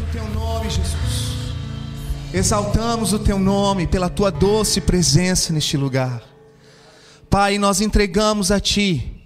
[0.00, 1.28] O teu nome, Jesus.
[2.32, 6.22] Exaltamos o teu nome pela tua doce presença neste lugar.
[7.28, 9.24] Pai, nós entregamos a ti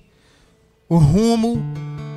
[0.88, 1.62] o rumo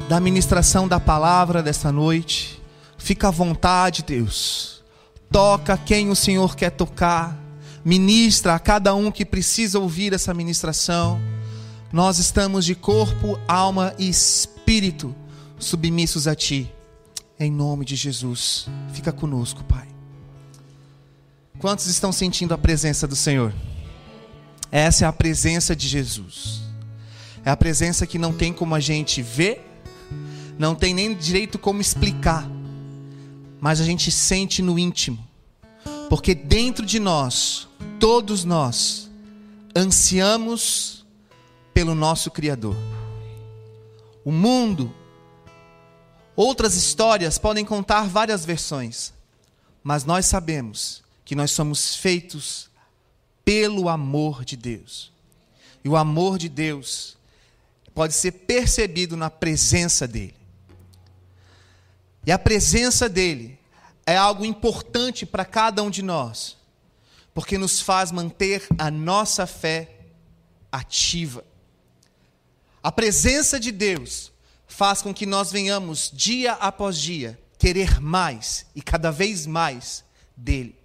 [0.08, 2.62] da ministração da palavra desta noite.
[2.98, 4.84] Fica à vontade, Deus.
[5.32, 7.38] Toca quem o Senhor quer tocar.
[7.84, 11.20] Ministra a cada um que precisa ouvir essa ministração.
[11.92, 15.16] Nós estamos de corpo, alma e espírito
[15.58, 16.75] submissos a ti.
[17.40, 18.68] Em nome de Jesus.
[18.94, 19.88] Fica conosco, Pai.
[21.60, 23.54] Quantos estão sentindo a presença do Senhor?
[24.72, 26.62] Essa é a presença de Jesus.
[27.44, 29.66] É a presença que não tem como a gente ver,
[30.58, 32.50] não tem nem direito como explicar,
[33.60, 35.26] mas a gente sente no íntimo.
[36.10, 37.68] Porque dentro de nós,
[38.00, 39.10] todos nós,
[39.76, 41.06] ansiamos
[41.74, 42.76] pelo nosso Criador.
[44.24, 44.92] O mundo,
[46.36, 49.14] outras histórias podem contar várias versões,
[49.84, 52.70] mas nós sabemos que nós somos feitos
[53.44, 55.12] pelo amor de Deus.
[55.84, 57.16] E o amor de Deus
[57.94, 60.36] pode ser percebido na presença dEle.
[62.26, 63.60] E a presença dEle
[64.06, 66.58] é algo importante para cada um de nós,
[67.34, 69.92] porque nos faz manter a nossa fé
[70.72, 71.44] ativa.
[72.82, 74.32] A presença de Deus
[74.76, 80.04] faz com que nós venhamos dia após dia querer mais e cada vez mais
[80.36, 80.76] dele.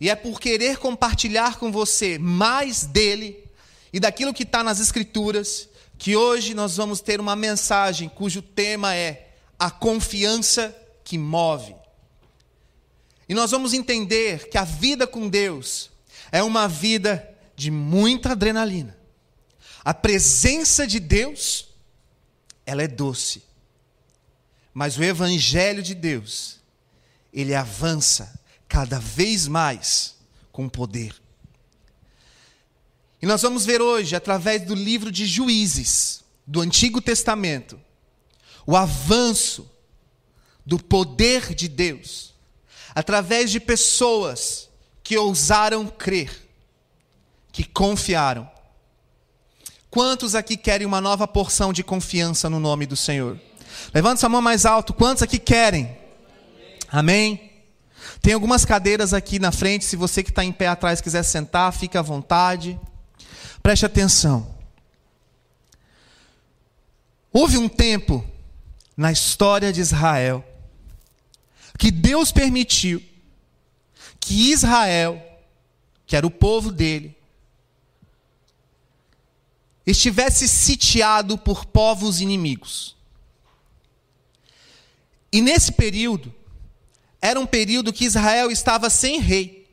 [0.00, 3.44] E é por querer compartilhar com você mais dele
[3.92, 8.96] e daquilo que está nas Escrituras que hoje nós vamos ter uma mensagem cujo tema
[8.96, 9.28] é
[9.58, 11.76] a confiança que move.
[13.28, 15.90] E nós vamos entender que a vida com Deus
[16.32, 18.98] é uma vida de muita adrenalina.
[19.84, 21.69] A presença de Deus,
[22.64, 23.42] ela é doce.
[24.72, 26.60] Mas o evangelho de Deus,
[27.32, 30.16] ele avança cada vez mais
[30.52, 31.14] com poder.
[33.20, 37.78] E nós vamos ver hoje, através do livro de Juízes, do Antigo Testamento,
[38.66, 39.70] o avanço
[40.64, 42.34] do poder de Deus,
[42.94, 44.70] através de pessoas
[45.02, 46.48] que ousaram crer,
[47.52, 48.50] que confiaram.
[49.90, 53.40] Quantos aqui querem uma nova porção de confiança no nome do Senhor?
[53.92, 54.94] Levante sua mão mais alto.
[54.94, 55.98] Quantos aqui querem?
[56.88, 57.50] Amém?
[58.22, 61.72] Tem algumas cadeiras aqui na frente, se você que está em pé atrás quiser sentar,
[61.72, 62.78] fique à vontade.
[63.62, 64.54] Preste atenção.
[67.32, 68.24] Houve um tempo
[68.96, 70.44] na história de Israel
[71.78, 73.02] que Deus permitiu
[74.20, 75.20] que Israel,
[76.06, 77.16] que era o povo dele,
[79.90, 82.96] estivesse sitiado por povos inimigos.
[85.32, 86.34] E nesse período,
[87.20, 89.68] era um período que Israel estava sem rei.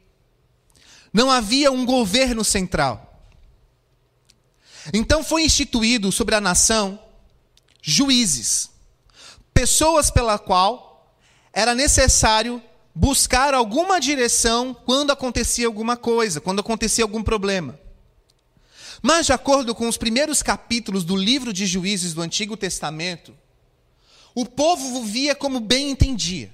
[1.12, 3.04] Não havia um governo central.
[4.94, 7.00] Então foi instituído sobre a nação
[7.82, 8.70] juízes,
[9.54, 11.16] pessoas pela qual
[11.54, 12.62] era necessário
[12.94, 17.80] buscar alguma direção quando acontecia alguma coisa, quando acontecia algum problema.
[19.02, 23.36] Mas, de acordo com os primeiros capítulos do livro de Juízes do Antigo Testamento,
[24.34, 26.52] o povo vivia como bem entendia.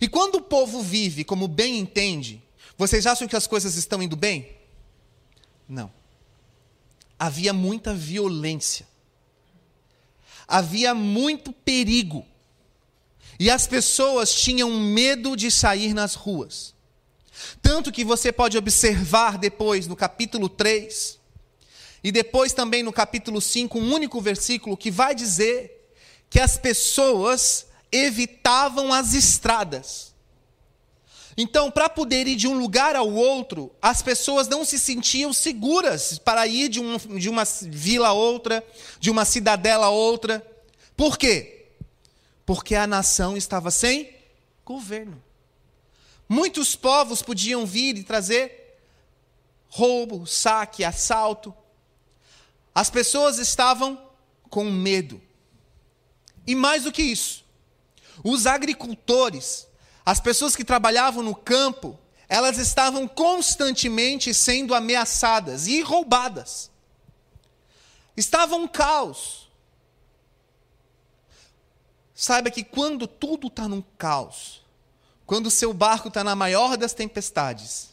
[0.00, 2.42] E quando o povo vive como bem entende,
[2.76, 4.48] vocês acham que as coisas estão indo bem?
[5.68, 5.90] Não.
[7.18, 8.86] Havia muita violência.
[10.46, 12.26] Havia muito perigo.
[13.38, 16.74] E as pessoas tinham medo de sair nas ruas.
[17.60, 21.18] Tanto que você pode observar depois no capítulo 3
[22.02, 25.90] e depois também no capítulo 5, um único versículo que vai dizer
[26.28, 30.14] que as pessoas evitavam as estradas.
[31.36, 36.18] Então, para poder ir de um lugar ao outro, as pessoas não se sentiam seguras
[36.18, 38.64] para ir de, um, de uma vila a outra,
[39.00, 40.46] de uma cidadela a outra.
[40.96, 41.66] Por quê?
[42.46, 44.14] Porque a nação estava sem
[44.64, 45.20] governo.
[46.28, 48.78] Muitos povos podiam vir e trazer
[49.68, 51.54] roubo, saque, assalto.
[52.74, 54.00] As pessoas estavam
[54.48, 55.20] com medo.
[56.46, 57.44] E mais do que isso,
[58.22, 59.66] os agricultores,
[60.04, 61.98] as pessoas que trabalhavam no campo,
[62.28, 66.70] elas estavam constantemente sendo ameaçadas e roubadas.
[68.16, 69.48] Estava um caos.
[72.14, 74.63] Saiba que quando tudo está num caos,
[75.26, 77.90] quando o seu barco está na maior das tempestades,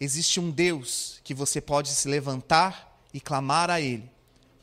[0.00, 4.08] existe um Deus que você pode se levantar e clamar a Ele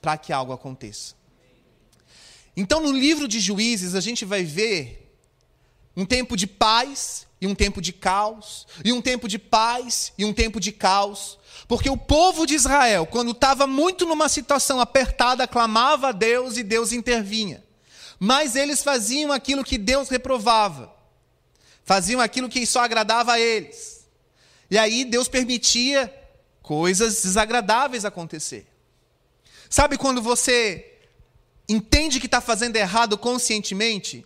[0.01, 1.15] para que algo aconteça.
[2.55, 5.13] Então, no livro de Juízes, a gente vai ver
[5.95, 10.25] um tempo de paz e um tempo de caos, e um tempo de paz e
[10.25, 11.37] um tempo de caos.
[11.67, 16.63] Porque o povo de Israel, quando estava muito numa situação apertada, clamava a Deus e
[16.63, 17.63] Deus intervinha.
[18.19, 20.91] Mas eles faziam aquilo que Deus reprovava,
[21.87, 24.05] faziam aquilo que só agradava a eles.
[24.69, 26.13] E aí Deus permitia
[26.61, 28.67] coisas desagradáveis acontecer.
[29.67, 30.93] Sabe quando você
[31.67, 34.23] entende que está fazendo errado conscientemente?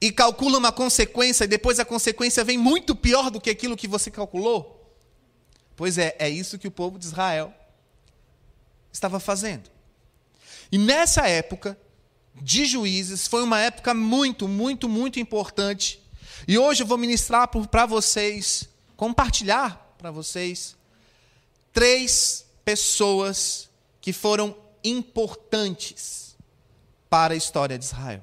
[0.00, 3.86] e calcula uma consequência e depois a consequência vem muito pior do que aquilo que
[3.86, 4.96] você calculou?
[5.76, 7.52] Pois é, é isso que o povo de Israel
[8.90, 9.70] estava fazendo.
[10.72, 11.78] E nessa época
[12.40, 16.00] de juízes, foi uma época muito, muito, muito importante.
[16.46, 20.76] E hoje eu vou ministrar para vocês, compartilhar para vocês,
[21.72, 23.68] três pessoas
[24.00, 26.36] que foram importantes
[27.08, 28.22] para a história de Israel.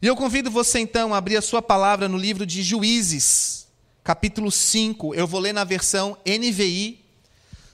[0.00, 3.68] E eu convido você então a abrir a sua palavra no livro de Juízes,
[4.02, 5.14] capítulo 5.
[5.14, 7.01] Eu vou ler na versão NVI.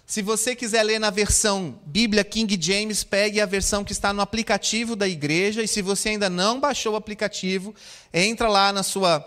[0.08, 4.22] Se você quiser ler na versão Bíblia King James, pegue a versão que está no
[4.22, 5.62] aplicativo da igreja.
[5.62, 7.74] E se você ainda não baixou o aplicativo,
[8.10, 9.22] entra lá na sua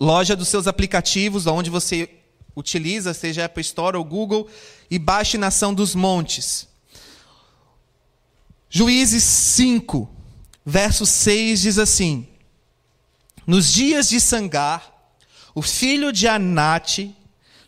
[0.00, 2.10] loja dos seus aplicativos, onde você
[2.56, 4.50] utiliza, seja Apple Store ou Google,
[4.90, 6.66] e baixe Nação dos Montes.
[8.68, 10.10] Juízes 5,
[10.66, 12.26] verso 6 diz assim:
[13.46, 15.14] Nos dias de Sangar,
[15.54, 17.14] o filho de Anate,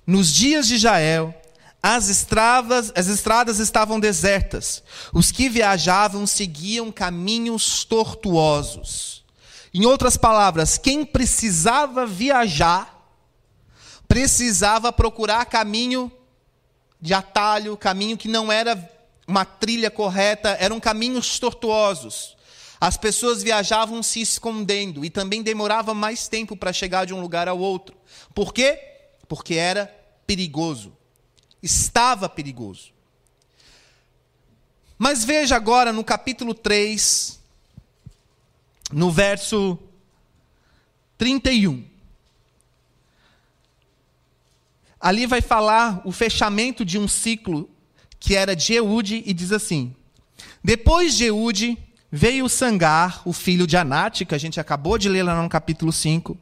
[0.05, 1.33] nos dias de Jael,
[1.87, 4.83] as estradas, as estradas estavam desertas.
[5.13, 9.23] Os que viajavam seguiam caminhos tortuosos.
[9.75, 13.07] Em outras palavras, quem precisava viajar,
[14.09, 16.11] precisava procurar caminho
[16.99, 18.91] de atalho, caminho que não era
[19.29, 22.35] uma trilha correta, eram caminhos tortuosos.
[22.81, 27.47] As pessoas viajavam se escondendo e também demorava mais tempo para chegar de um lugar
[27.47, 27.95] ao outro.
[28.35, 28.79] Por quê?
[29.29, 29.95] Porque era
[30.27, 31.04] perigoso.
[31.65, 32.93] Estava perigoso.
[34.99, 37.41] Mas veja agora no capítulo 3,
[38.93, 39.79] no verso
[41.17, 41.83] 31.
[45.01, 47.71] Ali vai falar o fechamento de um ciclo
[48.21, 49.97] que era de Eude e diz assim:
[50.63, 51.79] Depois de Eude,
[52.13, 55.91] veio Sangar, o filho de Anate, que a gente acabou de ler lá no capítulo
[55.91, 56.37] 5,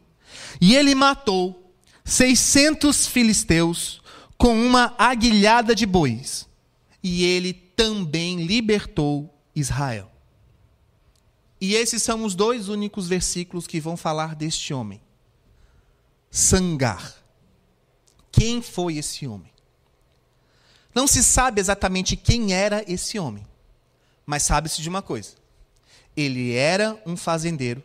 [0.60, 1.72] e ele matou
[2.04, 4.01] 600 filisteus
[4.42, 6.48] com uma aguilhada de bois.
[7.00, 10.10] E ele também libertou Israel.
[11.60, 15.00] E esses são os dois únicos versículos que vão falar deste homem.
[16.28, 17.14] Sangar.
[18.32, 19.52] Quem foi esse homem?
[20.92, 23.46] Não se sabe exatamente quem era esse homem,
[24.26, 25.36] mas sabe-se de uma coisa:
[26.16, 27.80] ele era um fazendeiro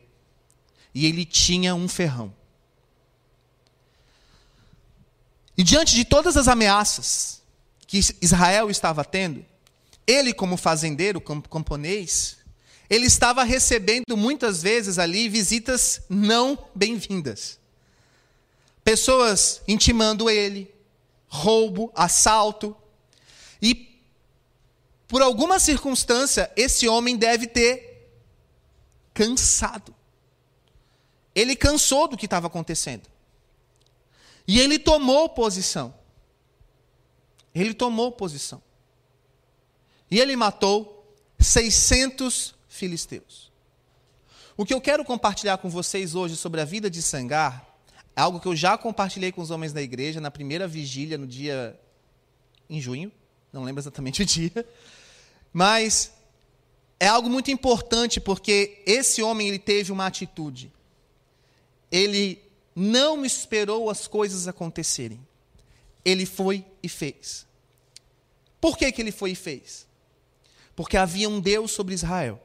[0.91, 2.33] e ele tinha um ferrão.
[5.57, 7.41] E diante de todas as ameaças
[7.87, 9.43] que Israel estava tendo,
[10.05, 12.37] ele, como fazendeiro, como camponês,
[12.89, 17.59] ele estava recebendo muitas vezes ali visitas não bem-vindas.
[18.83, 20.73] Pessoas intimando ele,
[21.27, 22.75] roubo, assalto.
[23.61, 23.99] E,
[25.07, 28.09] por alguma circunstância, esse homem deve ter
[29.13, 29.93] cansado.
[31.35, 33.16] Ele cansou do que estava acontecendo.
[34.47, 35.93] E ele tomou posição.
[37.53, 38.61] Ele tomou posição.
[40.09, 43.51] E ele matou 600 filisteus.
[44.55, 47.67] O que eu quero compartilhar com vocês hoje sobre a vida de Sangar
[48.15, 51.27] é algo que eu já compartilhei com os homens da igreja na primeira vigília, no
[51.27, 51.79] dia
[52.69, 53.11] em junho,
[53.53, 54.67] não lembro exatamente o dia,
[55.53, 56.11] mas
[56.99, 60.71] é algo muito importante porque esse homem ele teve uma atitude.
[61.91, 62.41] Ele
[62.79, 65.19] não esperou as coisas acontecerem.
[66.05, 67.47] Ele foi e fez.
[68.61, 69.87] Por que, que ele foi e fez?
[70.75, 72.39] Porque havia um Deus sobre Israel.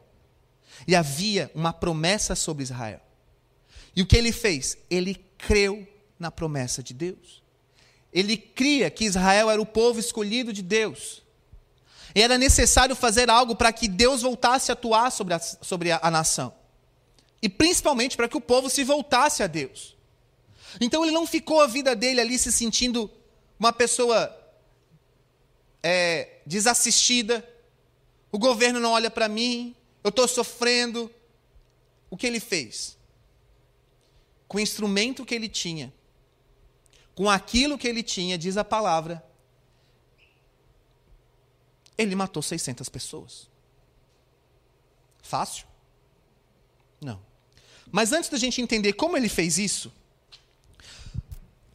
[0.88, 3.02] E havia uma promessa sobre Israel.
[3.94, 4.78] E o que ele fez?
[4.88, 5.86] Ele creu
[6.18, 7.42] na promessa de Deus.
[8.10, 11.22] Ele cria que Israel era o povo escolhido de Deus.
[12.14, 16.10] Era necessário fazer algo para que Deus voltasse a atuar sobre a, sobre a, a
[16.10, 16.54] nação.
[17.42, 20.00] E principalmente para que o povo se voltasse a Deus.
[20.80, 23.10] Então ele não ficou a vida dele ali se sentindo
[23.58, 24.36] uma pessoa
[25.82, 27.48] é, desassistida.
[28.30, 31.10] O governo não olha para mim, eu estou sofrendo.
[32.10, 32.96] O que ele fez?
[34.46, 35.92] Com o instrumento que ele tinha,
[37.14, 39.24] com aquilo que ele tinha, diz a palavra,
[41.96, 43.48] ele matou 600 pessoas.
[45.22, 45.66] Fácil?
[47.00, 47.20] Não.
[47.90, 49.92] Mas antes da gente entender como ele fez isso,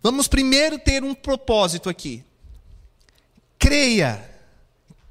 [0.01, 2.23] vamos primeiro ter um propósito aqui.
[3.57, 4.29] Creia,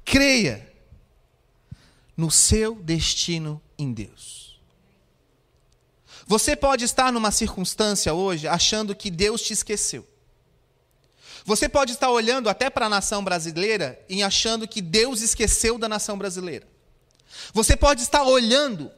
[0.03, 0.71] creia
[2.15, 4.59] no seu destino em Deus.
[6.25, 10.05] Você pode estar numa circunstância hoje achando que Deus te esqueceu.
[11.45, 15.87] Você pode estar olhando até para a nação brasileira e achando que Deus esqueceu da
[15.87, 16.67] nação brasileira.
[17.53, 18.91] Você pode estar olhando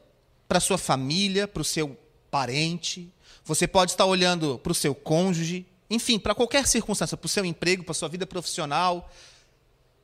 [0.48, 1.96] para sua família, para o seu
[2.28, 3.12] parente,
[3.44, 7.44] você pode estar olhando para o seu cônjuge, enfim, para qualquer circunstância, para o seu
[7.44, 9.12] emprego, para a sua vida profissional.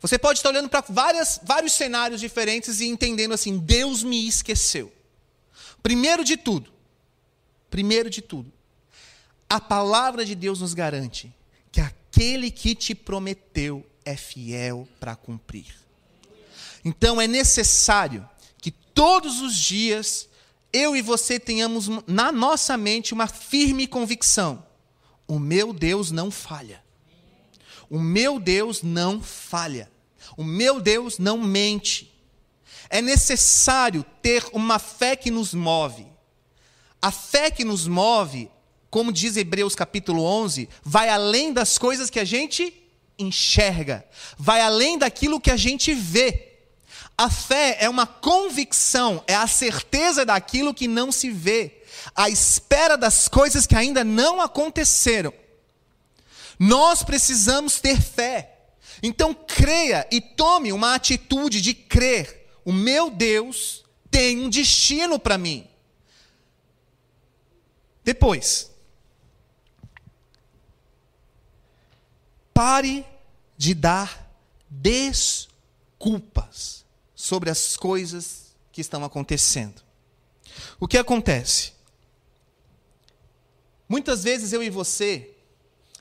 [0.01, 0.85] Você pode estar olhando para
[1.43, 4.93] vários cenários diferentes e entendendo assim: Deus me esqueceu.
[5.83, 6.73] Primeiro de tudo,
[7.71, 8.53] primeiro de tudo,
[9.49, 11.33] a palavra de Deus nos garante
[11.71, 15.75] que aquele que te prometeu é fiel para cumprir.
[16.85, 18.29] Então é necessário
[18.61, 20.29] que todos os dias
[20.73, 24.65] eu e você tenhamos na nossa mente uma firme convicção:
[25.27, 26.83] o meu Deus não falha.
[27.89, 29.91] O meu Deus não falha.
[30.37, 32.13] O meu Deus não mente.
[32.89, 36.07] É necessário ter uma fé que nos move.
[37.01, 38.51] A fé que nos move,
[38.91, 42.75] como diz Hebreus capítulo 11, vai além das coisas que a gente
[43.19, 44.05] enxerga,
[44.37, 46.55] vai além daquilo que a gente vê.
[47.17, 51.83] A fé é uma convicção, é a certeza daquilo que não se vê,
[52.17, 55.33] a espera das coisas que ainda não aconteceram.
[56.59, 58.53] Nós precisamos ter fé.
[59.03, 62.49] Então creia e tome uma atitude de crer.
[62.65, 65.69] O meu Deus tem um destino para mim.
[68.03, 68.71] Depois,
[72.55, 73.05] pare
[73.59, 74.33] de dar
[74.71, 75.57] desculpas
[77.15, 79.83] sobre as coisas que estão acontecendo.
[80.81, 81.76] O que acontece?
[83.89, 85.35] Muitas vezes eu e você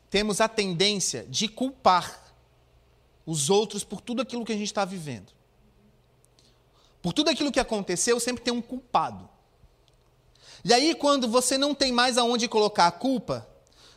[0.09, 2.23] temos a tendência de culpar
[3.25, 5.33] os outros por tudo aquilo que a gente está vivendo.
[7.01, 9.29] Por tudo aquilo que aconteceu, sempre tem um culpado.
[10.63, 13.47] E aí, quando você não tem mais aonde colocar a culpa,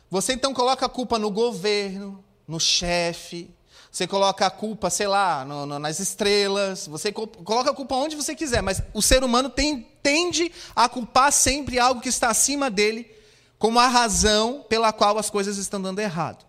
[0.09, 3.49] você então coloca a culpa no governo, no chefe,
[3.91, 8.15] você coloca a culpa, sei lá, no, no, nas estrelas, você coloca a culpa onde
[8.15, 12.69] você quiser, mas o ser humano tem, tende a culpar sempre algo que está acima
[12.69, 13.18] dele
[13.59, 16.45] como a razão pela qual as coisas estão dando errado.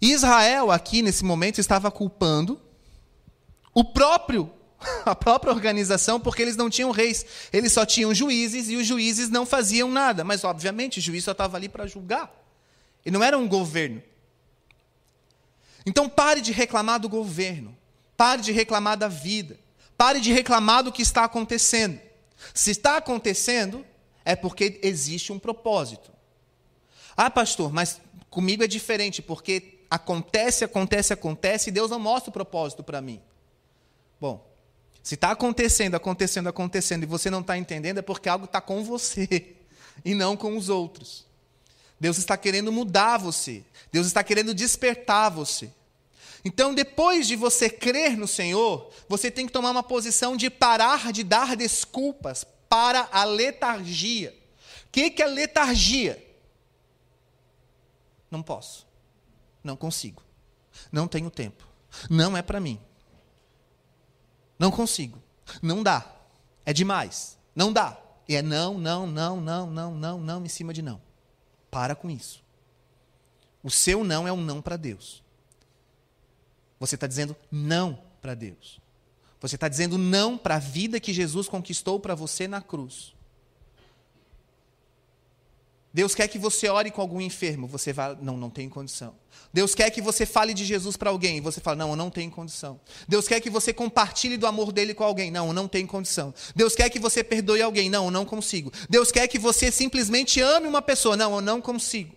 [0.00, 2.60] Israel, aqui nesse momento, estava culpando
[3.74, 4.50] o próprio,
[5.04, 9.28] a própria organização, porque eles não tinham reis, eles só tinham juízes e os juízes
[9.28, 10.24] não faziam nada.
[10.24, 12.32] Mas, obviamente, o juiz só estava ali para julgar.
[13.04, 14.02] E não era um governo.
[15.84, 17.76] Então, pare de reclamar do governo,
[18.16, 19.58] pare de reclamar da vida,
[19.96, 22.00] pare de reclamar do que está acontecendo.
[22.52, 23.84] Se está acontecendo,
[24.26, 26.10] é porque existe um propósito.
[27.16, 32.32] Ah, pastor, mas comigo é diferente, porque acontece, acontece, acontece e Deus não mostra o
[32.32, 33.22] propósito para mim.
[34.20, 34.44] Bom,
[35.00, 38.82] se está acontecendo, acontecendo, acontecendo e você não está entendendo, é porque algo está com
[38.82, 39.54] você
[40.04, 41.24] e não com os outros.
[41.98, 43.62] Deus está querendo mudar você.
[43.92, 45.70] Deus está querendo despertar você.
[46.44, 51.12] Então, depois de você crer no Senhor, você tem que tomar uma posição de parar
[51.12, 54.36] de dar desculpas para a letargia.
[54.86, 56.22] O que, que é letargia?
[58.30, 58.86] Não posso.
[59.62, 60.22] Não consigo.
[60.90, 61.66] Não tenho tempo.
[62.10, 62.80] Não é para mim.
[64.58, 65.22] Não consigo.
[65.62, 66.04] Não dá.
[66.64, 67.38] É demais.
[67.54, 67.98] Não dá.
[68.28, 71.00] E é não, não, não, não, não, não, não em cima de não.
[71.70, 72.42] Para com isso.
[73.62, 75.22] O seu não é um não para Deus.
[76.78, 78.80] Você está dizendo não para Deus.
[79.40, 83.14] Você está dizendo não para a vida que Jesus conquistou para você na cruz.
[85.96, 89.14] Deus quer que você ore com algum enfermo, você vai, não, não tem condição.
[89.50, 92.30] Deus quer que você fale de Jesus para alguém, você fala, não, eu não tenho
[92.30, 92.78] condição.
[93.08, 96.34] Deus quer que você compartilhe do amor dele com alguém, não, eu não tenho condição.
[96.54, 98.70] Deus quer que você perdoe alguém, não, eu não consigo.
[98.90, 102.14] Deus quer que você simplesmente ame uma pessoa, não, eu não consigo.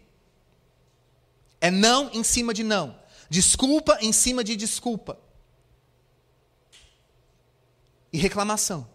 [1.61, 2.99] É não em cima de não.
[3.29, 5.17] Desculpa em cima de desculpa.
[8.11, 8.87] E reclamação.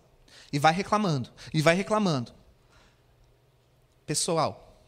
[0.52, 2.32] E vai reclamando, e vai reclamando.
[4.06, 4.78] Pessoal,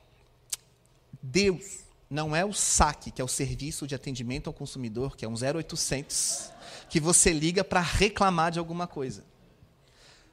[1.22, 5.28] Deus não é o saque, que é o serviço de atendimento ao consumidor, que é
[5.28, 6.52] um 0800,
[6.88, 9.24] que você liga para reclamar de alguma coisa.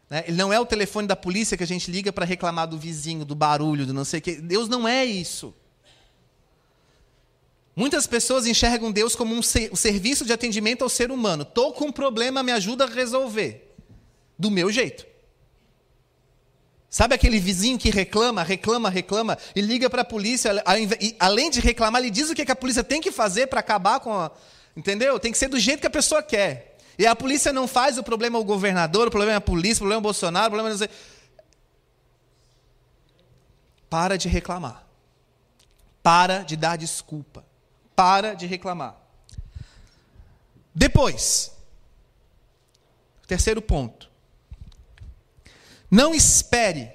[0.10, 0.24] Né?
[0.28, 3.26] Ele não é o telefone da polícia que a gente liga para reclamar do vizinho,
[3.26, 4.36] do barulho, do não sei o quê.
[4.36, 5.54] Deus não é isso.
[7.76, 11.42] Muitas pessoas enxergam Deus como um serviço de atendimento ao ser humano.
[11.42, 13.73] Estou com um problema, me ajuda a resolver.
[14.44, 15.06] Do meu jeito.
[16.90, 20.52] Sabe aquele vizinho que reclama, reclama, reclama e liga para a polícia,
[21.00, 24.02] e, além de reclamar, ele diz o que a polícia tem que fazer para acabar
[24.02, 24.30] com a.
[24.76, 25.18] Entendeu?
[25.18, 26.78] Tem que ser do jeito que a pessoa quer.
[27.00, 29.78] E a polícia não faz, o problema é o governador, o problema é a polícia,
[29.78, 30.90] o problema é o Bolsonaro, o problema é.
[33.90, 34.86] Para de reclamar.
[36.04, 37.46] Para de dar desculpa.
[37.96, 38.98] Para de reclamar.
[40.76, 41.50] Depois,
[43.26, 44.12] terceiro ponto.
[45.94, 46.92] Não espere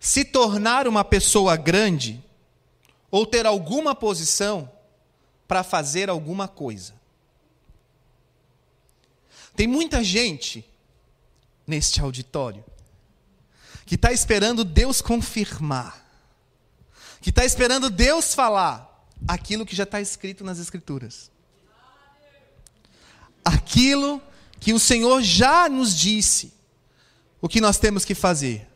[0.00, 2.24] se tornar uma pessoa grande
[3.10, 4.72] ou ter alguma posição
[5.46, 6.94] para fazer alguma coisa.
[9.54, 10.64] Tem muita gente
[11.66, 12.64] neste auditório
[13.84, 16.02] que está esperando Deus confirmar,
[17.20, 21.30] que está esperando Deus falar aquilo que já está escrito nas Escrituras.
[23.44, 24.22] Aquilo
[24.58, 26.56] que o Senhor já nos disse
[27.40, 28.66] o que nós temos que fazer.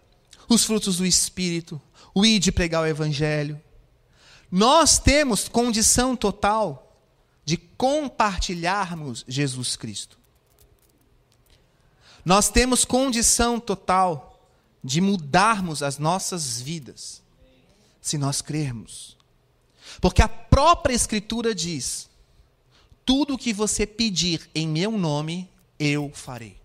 [0.49, 1.81] Os frutos do Espírito,
[2.15, 3.61] o ir de pregar o Evangelho.
[4.51, 7.01] Nós temos condição total
[7.45, 10.19] de compartilharmos Jesus Cristo.
[12.25, 14.41] Nós temos condição total
[14.85, 17.23] de mudarmos as nossas vidas,
[18.01, 19.17] se nós crermos.
[20.01, 22.09] Porque a própria Escritura diz:
[23.05, 26.62] tudo o que você pedir em meu nome, eu farei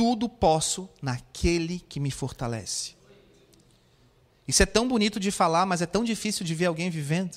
[0.00, 2.92] tudo posso naquele que me fortalece.
[4.48, 7.36] Isso é tão bonito de falar, mas é tão difícil de ver alguém vivendo.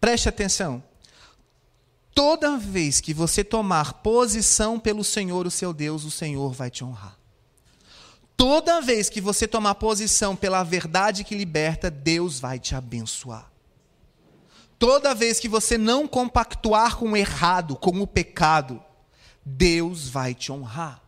[0.00, 0.82] Preste atenção.
[2.14, 6.82] Toda vez que você tomar posição pelo Senhor, o seu Deus, o Senhor vai te
[6.82, 7.18] honrar.
[8.34, 13.52] Toda vez que você tomar posição pela verdade que liberta, Deus vai te abençoar.
[14.78, 18.82] Toda vez que você não compactuar com o errado, com o pecado,
[19.44, 21.02] Deus vai te honrar.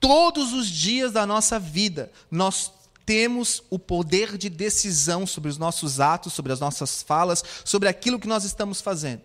[0.00, 2.72] Todos os dias da nossa vida, nós
[3.04, 8.18] temos o poder de decisão sobre os nossos atos, sobre as nossas falas, sobre aquilo
[8.18, 9.22] que nós estamos fazendo.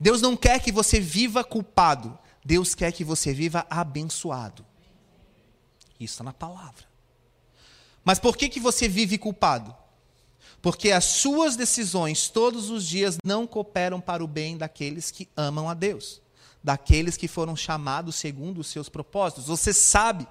[0.00, 4.64] Deus não quer que você viva culpado, Deus quer que você viva abençoado.
[6.00, 6.86] Isso está na palavra.
[8.04, 9.76] Mas por que, que você vive culpado?
[10.60, 15.68] Porque as suas decisões todos os dias não cooperam para o bem daqueles que amam
[15.68, 16.20] a Deus,
[16.62, 19.46] daqueles que foram chamados segundo os seus propósitos.
[19.46, 20.26] Você sabe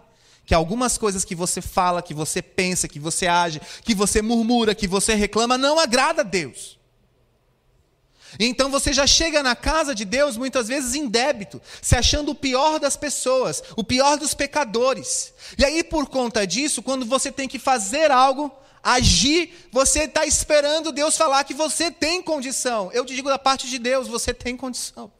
[0.45, 4.75] que algumas coisas que você fala, que você pensa, que você age, que você murmura,
[4.75, 6.77] que você reclama, não agrada a Deus.
[8.39, 12.35] Então você já chega na casa de Deus muitas vezes em débito, se achando o
[12.35, 15.33] pior das pessoas, o pior dos pecadores.
[15.57, 18.51] E aí, por conta disso, quando você tem que fazer algo,
[18.87, 22.89] agir, você está esperando Deus falar que você tem condição.
[22.93, 25.11] Eu te digo da parte de Deus, você tem condição.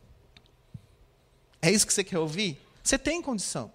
[1.61, 2.57] É isso que você quer ouvir?
[2.81, 3.69] Você tem condição.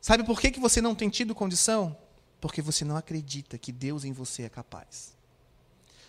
[0.00, 1.96] Sabe por que, que você não tem tido condição?
[2.40, 5.12] Porque você não acredita que Deus em você é capaz.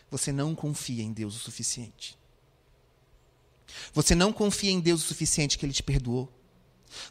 [0.10, 2.18] Você não confia em Deus o suficiente.
[3.94, 6.32] Você não confia em Deus o suficiente que Ele te perdoou.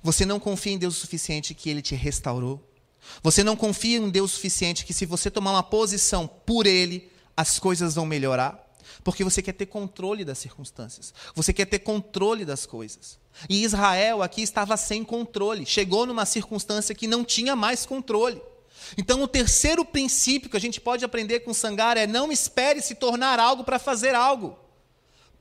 [0.02, 2.71] Você não confia em Deus o suficiente que Ele te restaurou.
[3.23, 7.11] Você não confia em Deus o suficiente que, se você tomar uma posição por Ele,
[7.37, 8.59] as coisas vão melhorar?
[9.05, 11.12] Porque você quer ter controle das circunstâncias.
[11.35, 13.19] Você quer ter controle das coisas.
[13.49, 15.67] E Israel aqui estava sem controle.
[15.67, 18.41] Chegou numa circunstância que não tinha mais controle.
[18.97, 22.95] Então, o terceiro princípio que a gente pode aprender com Sangar é: não espere se
[22.95, 24.59] tornar algo para fazer algo.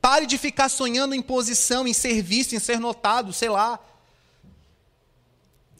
[0.00, 3.78] Pare de ficar sonhando em posição, em ser visto, em ser notado, sei lá.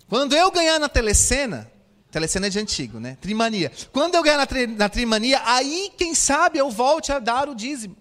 [0.09, 1.72] Quando eu ganhar na telecena,
[2.13, 3.17] Telecena é de antigo, né?
[3.23, 3.73] Trimania.
[3.91, 7.55] Quando eu ganhar na, tri, na trimania, aí, quem sabe, eu volte a dar o
[7.55, 7.97] dízimo.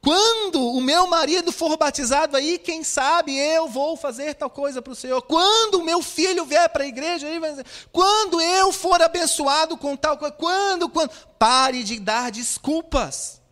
[0.00, 4.94] Quando o meu marido for batizado, aí, quem sabe, eu vou fazer tal coisa para
[4.94, 5.20] o Senhor.
[5.20, 9.76] Quando o meu filho vier para a igreja, aí vai dizer, quando eu for abençoado
[9.76, 11.10] com tal coisa, quando, quando.
[11.38, 13.42] Pare de dar desculpas.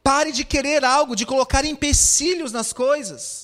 [0.00, 3.43] Pare de querer algo, de colocar empecilhos nas coisas.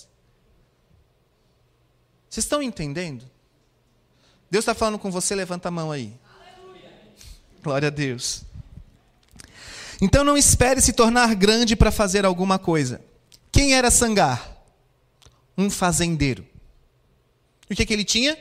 [2.30, 3.28] Vocês estão entendendo?
[4.48, 6.16] Deus está falando com você, levanta a mão aí.
[6.40, 6.90] Aleluia.
[7.60, 8.44] Glória a Deus.
[10.00, 13.04] Então não espere se tornar grande para fazer alguma coisa.
[13.50, 14.56] Quem era Sangar?
[15.58, 16.46] Um fazendeiro.
[17.68, 18.38] E o que, que ele tinha?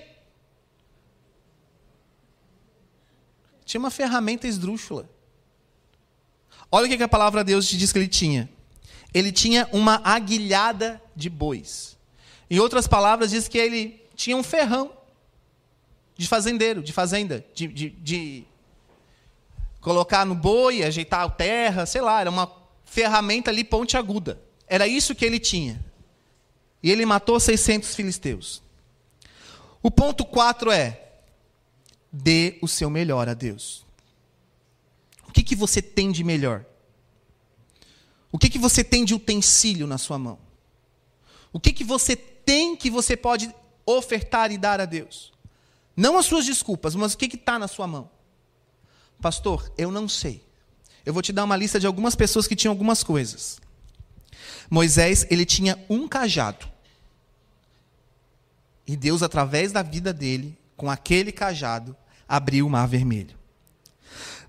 [3.66, 5.10] Tinha uma ferramenta esdrúxula.
[6.72, 8.48] Olha o que, que a palavra de Deus te diz que ele tinha.
[9.12, 11.99] Ele tinha uma aguilhada de bois.
[12.50, 14.92] Em outras palavras, diz que ele tinha um ferrão
[16.18, 18.46] de fazendeiro, de fazenda, de, de, de
[19.80, 22.52] colocar no boi, ajeitar a terra, sei lá, era uma
[22.84, 24.40] ferramenta ali ponte aguda.
[24.68, 25.84] Era isso que ele tinha.
[26.82, 28.62] E ele matou 600 filisteus.
[29.82, 31.10] O ponto 4 é:
[32.12, 33.86] dê o seu melhor a Deus.
[35.28, 36.66] O que, que você tem de melhor?
[38.32, 40.40] O que, que você tem de utensílio na sua mão?
[41.52, 42.16] O que, que você
[42.50, 43.54] tem que você pode
[43.86, 45.32] ofertar e dar a Deus?
[45.96, 48.10] Não as suas desculpas, mas o que está na sua mão?
[49.22, 50.44] Pastor, eu não sei.
[51.06, 53.62] Eu vou te dar uma lista de algumas pessoas que tinham algumas coisas.
[54.68, 56.68] Moisés, ele tinha um cajado.
[58.88, 61.96] E Deus, através da vida dele, com aquele cajado,
[62.28, 63.38] abriu o mar vermelho.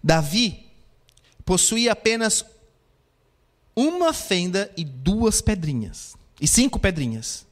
[0.03, 0.71] Davi
[1.45, 2.47] possuía apenas
[3.77, 6.17] uma fenda e duas pedrinhas.
[6.41, 7.50] E cinco pedrinhas.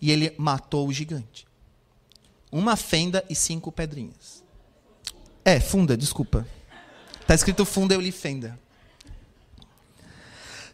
[0.00, 1.46] E ele matou o gigante.
[2.50, 4.42] Uma fenda e cinco pedrinhas.
[5.44, 6.46] É, funda, desculpa.
[7.20, 8.58] Está escrito funda, eu li fenda.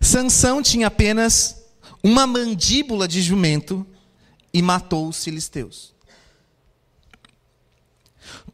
[0.01, 1.63] Sansão tinha apenas
[2.03, 3.87] uma mandíbula de jumento
[4.53, 5.95] e matou os filisteus.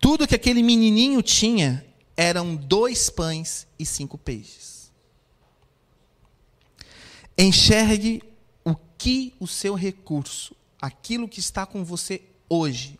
[0.00, 4.90] Tudo que aquele menininho tinha eram dois pães e cinco peixes.
[7.36, 8.22] Enxergue
[8.64, 12.98] o que o seu recurso, aquilo que está com você hoje,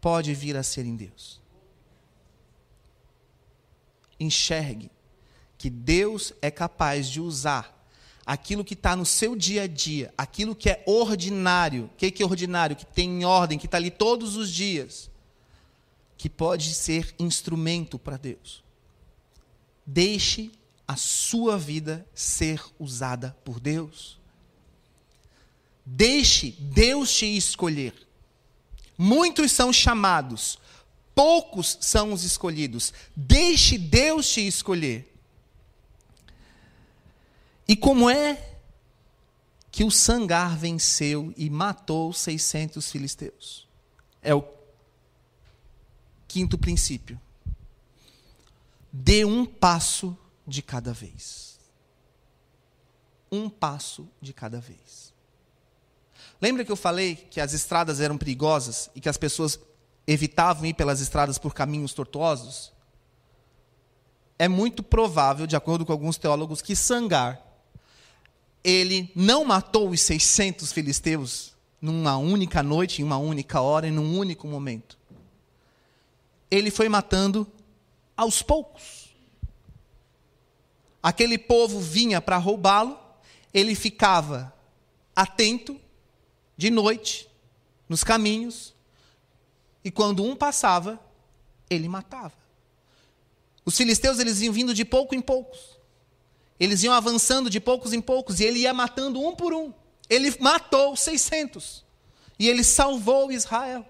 [0.00, 1.38] pode vir a ser em Deus.
[4.18, 4.90] Enxergue
[5.58, 7.78] que Deus é capaz de usar
[8.24, 11.86] aquilo que está no seu dia a dia, aquilo que é ordinário.
[11.86, 12.76] O que é ordinário?
[12.76, 15.10] Que tem em ordem, que está ali todos os dias,
[16.16, 18.62] que pode ser instrumento para Deus.
[19.84, 20.52] Deixe
[20.86, 24.19] a sua vida ser usada por Deus.
[25.92, 27.92] Deixe Deus te escolher.
[28.96, 30.56] Muitos são chamados,
[31.12, 32.92] poucos são os escolhidos.
[33.16, 35.12] Deixe Deus te escolher.
[37.66, 38.56] E como é
[39.72, 43.66] que o Sangar venceu e matou 600 filisteus?
[44.22, 44.44] É o
[46.28, 47.20] quinto princípio.
[48.92, 51.58] Dê um passo de cada vez.
[53.30, 55.10] Um passo de cada vez.
[56.40, 59.58] Lembra que eu falei que as estradas eram perigosas e que as pessoas
[60.06, 62.72] evitavam ir pelas estradas por caminhos tortuosos?
[64.38, 67.46] É muito provável, de acordo com alguns teólogos, que Sangar
[68.62, 74.18] ele não matou os 600 filisteus numa única noite, em uma única hora, em um
[74.18, 74.98] único momento.
[76.50, 77.46] Ele foi matando
[78.16, 79.14] aos poucos.
[81.02, 82.98] Aquele povo vinha para roubá-lo,
[83.54, 84.52] ele ficava
[85.16, 85.80] atento
[86.60, 87.26] de noite
[87.88, 88.74] nos caminhos,
[89.82, 91.00] e quando um passava,
[91.70, 92.34] ele matava.
[93.64, 95.78] Os filisteus eles iam vindo de pouco em poucos.
[96.58, 99.72] Eles iam avançando de poucos em poucos e ele ia matando um por um.
[100.06, 101.82] Ele matou 600
[102.38, 103.86] e ele salvou Israel.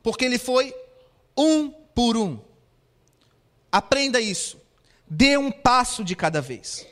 [0.00, 0.72] Porque ele foi
[1.36, 2.38] um por um.
[3.72, 4.60] Aprenda isso.
[5.08, 6.86] Dê um passo de cada vez.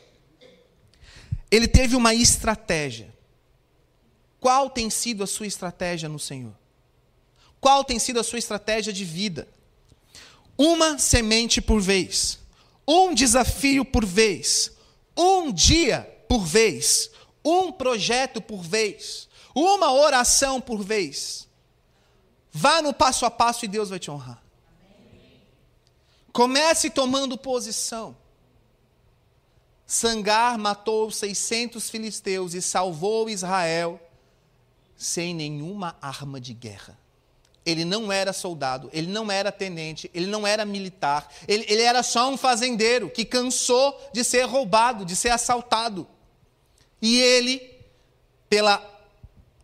[1.49, 3.20] Ele teve uma estratégia.
[4.41, 6.55] Qual tem sido a sua estratégia no Senhor?
[7.61, 9.47] Qual tem sido a sua estratégia de vida?
[10.57, 12.41] Uma semente por vez
[12.91, 14.73] um desafio por vez,
[15.17, 17.09] um dia por vez,
[17.45, 21.49] um projeto por vez, uma oração por vez.
[22.53, 24.43] Vá no passo a passo e Deus vai te honrar.
[26.33, 28.17] Comece tomando posição.
[29.87, 34.01] Sangar matou 600 filisteus e salvou Israel
[35.01, 36.99] sem nenhuma arma de guerra.
[37.65, 42.03] Ele não era soldado, ele não era tenente, ele não era militar, ele, ele era
[42.03, 46.07] só um fazendeiro que cansou de ser roubado, de ser assaltado.
[47.01, 47.63] E ele,
[48.47, 48.87] pela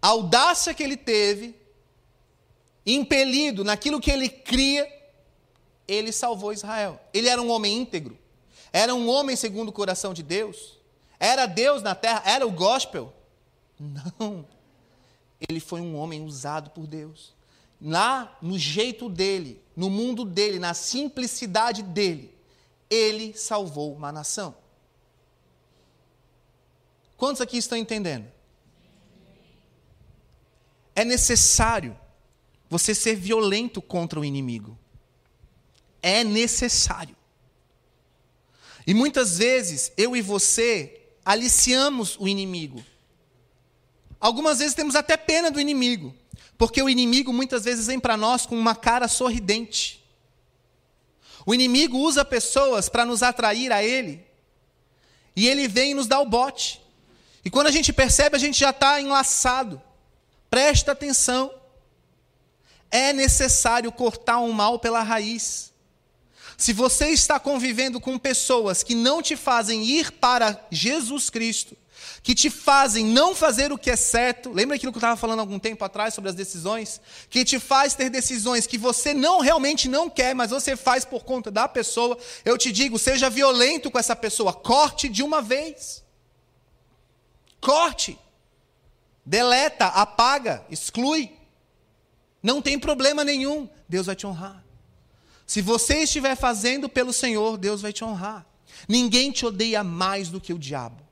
[0.01, 1.55] audácia que ele teve,
[2.87, 4.91] impelido naquilo que ele cria,
[5.87, 6.99] ele salvou Israel.
[7.13, 8.17] Ele era um homem íntegro,
[8.73, 10.79] era um homem segundo o coração de Deus,
[11.21, 13.13] era Deus na terra, era o gospel.
[13.79, 14.56] Não.
[15.41, 17.37] Ele foi um homem usado por Deus
[17.81, 22.35] lá no jeito dele, no mundo dele, na simplicidade dele,
[22.89, 24.57] ele salvou uma nação.
[27.17, 28.31] Quantos aqui estão entendendo?
[30.95, 31.99] É necessário
[32.69, 34.79] você ser violento contra o inimigo.
[36.03, 37.17] É necessário.
[38.87, 42.85] E muitas vezes eu e você aliciamos o inimigo.
[44.21, 46.15] Algumas vezes temos até pena do inimigo.
[46.59, 50.05] Porque o inimigo muitas vezes vem para nós com uma cara sorridente.
[51.45, 54.25] O inimigo usa pessoas para nos atrair a ele.
[55.35, 56.81] E ele vem e nos dá o bote.
[57.45, 59.81] E quando a gente percebe, a gente já está enlaçado.
[60.51, 61.53] Presta atenção.
[62.91, 65.73] É necessário cortar o mal pela raiz.
[66.57, 71.77] Se você está convivendo com pessoas que não te fazem ir para Jesus Cristo,
[72.27, 75.39] que te fazem não fazer o que é certo, lembra aquilo que eu estava falando
[75.39, 77.01] algum tempo atrás sobre as decisões?
[77.31, 81.23] Que te faz ter decisões que você não realmente não quer, mas você faz por
[81.23, 82.19] conta da pessoa.
[82.45, 86.03] Eu te digo, seja violento com essa pessoa, corte de uma vez.
[87.61, 88.19] Corte.
[89.25, 91.31] Deleta, apaga, exclui.
[92.43, 93.71] Não tem problema nenhum.
[93.89, 94.65] Deus vai te honrar.
[95.47, 98.45] Se você estiver fazendo pelo Senhor, Deus vai te honrar.
[98.89, 101.06] Ninguém te odeia mais do que o diabo.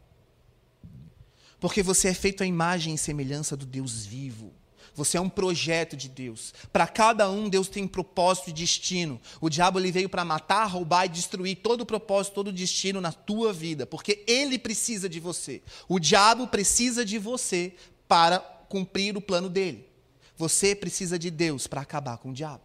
[1.64, 4.53] Porque você é feito à imagem e semelhança do Deus vivo.
[4.94, 6.53] Você é um projeto de Deus.
[6.70, 9.18] Para cada um, Deus tem propósito e destino.
[9.40, 13.00] O diabo ele veio para matar, roubar e destruir todo o propósito, todo o destino
[13.00, 15.62] na tua vida, porque ele precisa de você.
[15.88, 17.74] O diabo precisa de você
[18.07, 19.88] para cumprir o plano dele.
[20.37, 22.64] Você precisa de Deus para acabar com o diabo.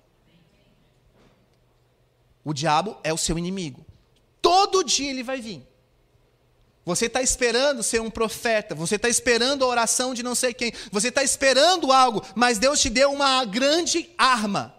[2.44, 3.86] O diabo é o seu inimigo.
[4.42, 5.66] Todo dia ele vai vir.
[6.86, 10.74] Você está esperando ser um profeta, você está esperando a oração de não sei quem,
[10.92, 14.76] você está esperando algo, mas Deus te deu uma grande arma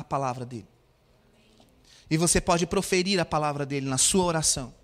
[0.00, 0.66] a palavra dele.
[2.10, 4.74] E você pode proferir a palavra dele na sua oração.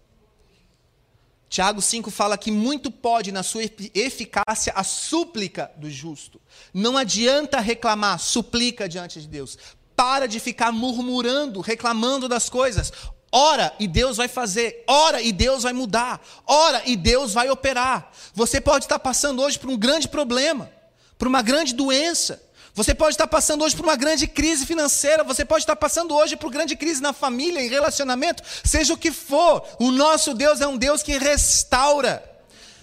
[1.48, 3.62] Tiago 5 fala que muito pode, na sua
[3.94, 6.40] eficácia, a súplica do justo.
[6.72, 9.56] Não adianta reclamar, suplica diante de Deus.
[9.94, 12.92] Para de ficar murmurando, reclamando das coisas.
[13.30, 18.10] Ora e Deus vai fazer, ora e Deus vai mudar, ora e Deus vai operar.
[18.34, 20.70] Você pode estar passando hoje por um grande problema,
[21.18, 22.40] por uma grande doença,
[22.76, 26.36] você pode estar passando hoje por uma grande crise financeira, você pode estar passando hoje
[26.36, 29.66] por grande crise na família, em relacionamento, seja o que for.
[29.80, 32.22] O nosso Deus é um Deus que restaura.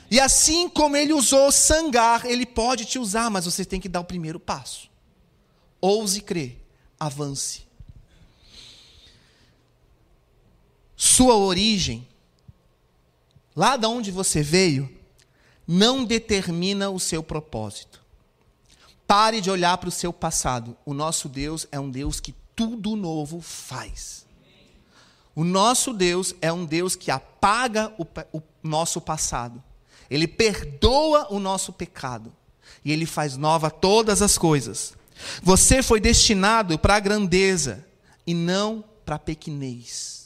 [0.09, 3.99] E assim como ele usou sangar, ele pode te usar, mas você tem que dar
[3.99, 4.89] o primeiro passo.
[5.79, 6.59] Ouse crer,
[6.99, 7.61] avance.
[11.05, 12.07] Sua origem,
[13.53, 14.89] lá de onde você veio,
[15.67, 18.01] não determina o seu propósito.
[19.05, 20.77] Pare de olhar para o seu passado.
[20.85, 24.25] O nosso Deus é um Deus que tudo novo faz.
[25.35, 29.61] O nosso Deus é um Deus que apaga o, o nosso passado.
[30.09, 32.31] Ele perdoa o nosso pecado.
[32.83, 34.93] E ele faz nova todas as coisas.
[35.41, 37.85] Você foi destinado para a grandeza
[38.25, 40.22] e não para a pequenez.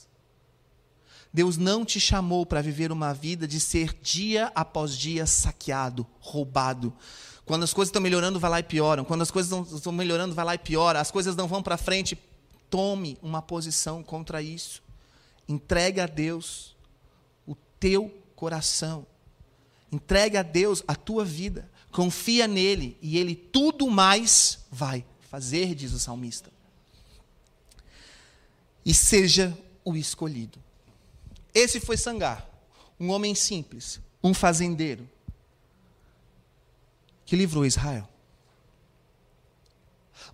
[1.38, 6.92] Deus não te chamou para viver uma vida de ser dia após dia saqueado, roubado.
[7.44, 9.04] Quando as coisas estão melhorando, vai lá e pioram.
[9.04, 10.98] Quando as coisas estão melhorando, vai lá e piora.
[10.98, 12.18] As coisas não vão para frente.
[12.68, 14.82] Tome uma posição contra isso.
[15.48, 16.74] Entregue a Deus
[17.46, 19.06] o teu coração.
[19.92, 21.70] Entregue a Deus a tua vida.
[21.92, 26.50] Confia nele e ele tudo mais vai fazer, diz o salmista.
[28.84, 30.66] E seja o escolhido.
[31.54, 32.48] Esse foi Sangar,
[32.98, 35.08] um homem simples, um fazendeiro,
[37.24, 38.08] que livrou Israel.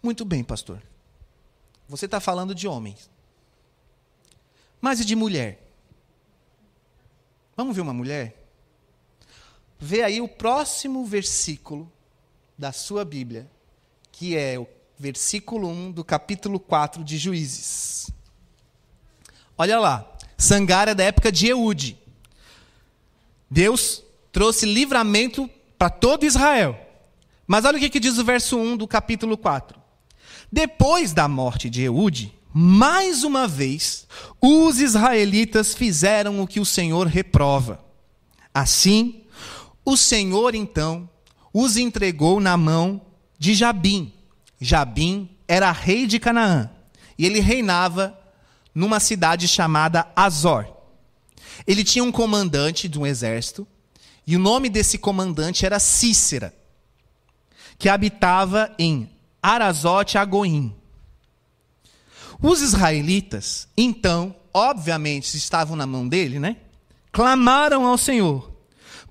[0.03, 0.83] Muito bem, pastor.
[1.88, 3.11] Você está falando de homens.
[4.81, 5.61] Mas e de mulher?
[7.57, 8.44] Vamos ver uma mulher?
[9.79, 11.90] Vê aí o próximo versículo
[12.57, 13.50] da sua Bíblia,
[14.12, 14.66] que é o
[14.98, 18.11] versículo 1 do capítulo 4 de Juízes.
[19.57, 20.13] Olha lá.
[20.37, 21.97] Sangar é da época de Eude.
[23.51, 26.79] Deus trouxe livramento para todo Israel.
[27.47, 29.79] Mas olha o que, diz o verso 1 do capítulo 4.
[30.51, 34.07] Depois da morte de Eude, mais uma vez,
[34.40, 37.85] os israelitas fizeram o que o Senhor reprova.
[38.53, 39.23] Assim,
[39.85, 41.09] o Senhor então
[41.53, 43.01] os entregou na mão
[43.38, 44.12] de Jabim.
[44.61, 46.70] Jabim era rei de Canaã
[47.18, 48.18] e ele reinava
[48.74, 50.66] numa cidade chamada Azor.
[51.66, 53.66] Ele tinha um comandante de um exército
[54.26, 56.54] e o nome desse comandante era Cícera
[57.78, 59.10] que habitava em
[59.42, 60.74] Arazote Agoim.
[62.40, 66.56] Os israelitas, então, obviamente, estavam na mão dele, né?
[67.12, 68.52] Clamaram ao Senhor,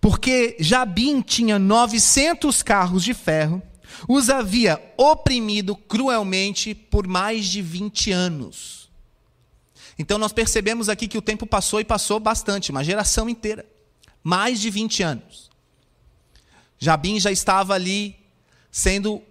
[0.01, 3.61] porque Jabim tinha 900 carros de ferro,
[4.07, 8.82] os havia oprimido cruelmente por mais de 20 anos.
[9.97, 13.65] Então nós percebemos aqui que o tempo passou e passou bastante, uma geração inteira.
[14.23, 15.49] Mais de 20 anos.
[16.79, 18.15] Jabim já estava ali
[18.71, 19.21] sendo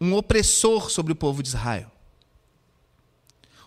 [0.00, 1.90] um opressor sobre o povo de Israel.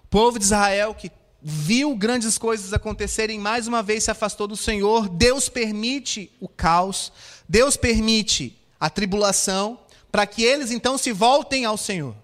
[0.04, 4.58] O povo de Israel que viu grandes coisas acontecerem, mais uma vez se afastou do
[4.58, 5.08] Senhor.
[5.08, 7.12] Deus permite o caos,
[7.48, 9.80] Deus permite a tribulação,
[10.12, 12.16] para que eles então se voltem ao Senhor.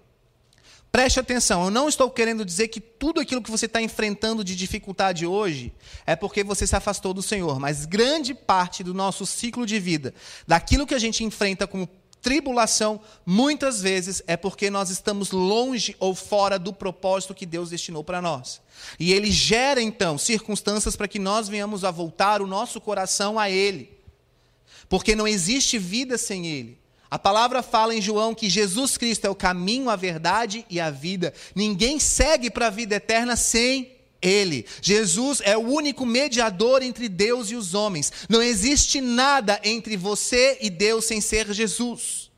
[0.92, 4.54] Preste atenção, eu não estou querendo dizer que tudo aquilo que você está enfrentando de
[4.54, 5.72] dificuldade hoje
[6.04, 10.12] é porque você se afastou do Senhor, mas grande parte do nosso ciclo de vida,
[10.46, 11.88] daquilo que a gente enfrenta como
[12.20, 18.04] tribulação, muitas vezes é porque nós estamos longe ou fora do propósito que Deus destinou
[18.04, 18.60] para nós.
[19.00, 23.48] E Ele gera então circunstâncias para que nós venhamos a voltar o nosso coração a
[23.48, 23.90] Ele,
[24.90, 26.81] porque não existe vida sem Ele.
[27.12, 30.88] A palavra fala em João que Jesus Cristo é o caminho, a verdade e a
[30.88, 31.34] vida.
[31.54, 34.64] Ninguém segue para a vida eterna sem ele.
[34.80, 38.10] Jesus é o único mediador entre Deus e os homens.
[38.30, 42.30] Não existe nada entre você e Deus sem ser Jesus.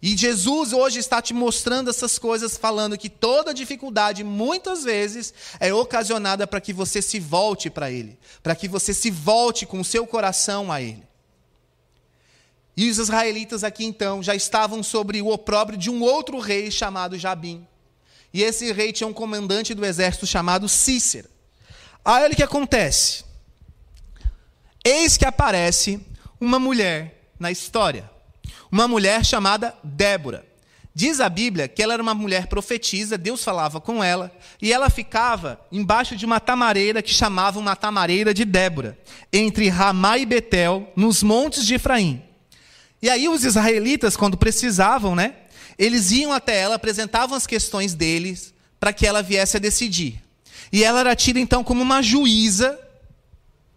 [0.00, 5.74] E Jesus hoje está te mostrando essas coisas, falando que toda dificuldade, muitas vezes, é
[5.74, 9.84] ocasionada para que você se volte para Ele, para que você se volte com o
[9.84, 11.09] seu coração a Ele.
[12.80, 17.18] E os israelitas aqui então já estavam sobre o opróbrio de um outro rei chamado
[17.18, 17.66] Jabim.
[18.32, 21.28] E esse rei tinha um comandante do exército chamado Cícera.
[22.02, 23.22] Aí olha o que acontece.
[24.82, 26.00] Eis que aparece
[26.40, 28.10] uma mulher na história.
[28.72, 30.46] Uma mulher chamada Débora.
[30.94, 34.88] Diz a Bíblia que ela era uma mulher profetisa, Deus falava com ela, e ela
[34.88, 38.98] ficava embaixo de uma tamareira que chamavam uma tamareira de Débora,
[39.30, 42.29] entre Ramá e Betel, nos montes de Efraim.
[43.02, 45.34] E aí os israelitas, quando precisavam, né,
[45.78, 50.22] eles iam até ela, apresentavam as questões deles para que ela viesse a decidir.
[50.72, 52.78] E ela era tida então como uma juíza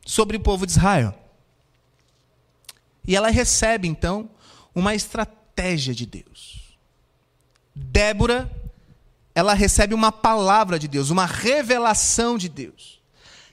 [0.06, 1.18] sobre o povo de Israel.
[3.08, 4.30] E ela recebe então
[4.74, 6.78] uma estratégia de Deus.
[7.76, 8.52] Débora,
[9.36, 13.02] ela recebe uma palavra de Deus, uma revelação de Deus.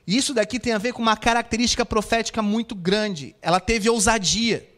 [0.07, 3.35] E isso daqui tem a ver com uma característica profética muito grande.
[3.41, 4.69] Ela teve ousadia.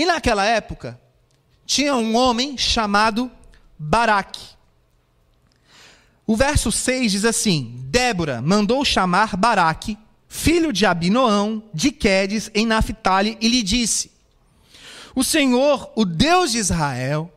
[0.00, 0.98] E naquela época,
[1.66, 3.30] tinha um homem chamado
[3.78, 4.40] Baraque.
[6.26, 12.64] O verso 6 diz assim: Débora mandou chamar Baraque, filho de Abinoão, de Quedes, em
[12.64, 14.10] Naphtali, e lhe disse:
[15.14, 17.30] O Senhor, o Deus de Israel,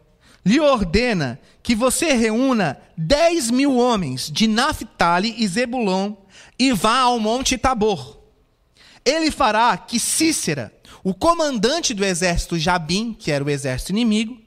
[0.45, 6.13] lhe ordena que você reúna dez mil homens de Naphtali e Zebulon
[6.58, 8.23] e vá ao monte Tabor.
[9.04, 10.73] Ele fará que Cícera,
[11.04, 14.42] o comandante do exército Jabim, que era o exército inimigo,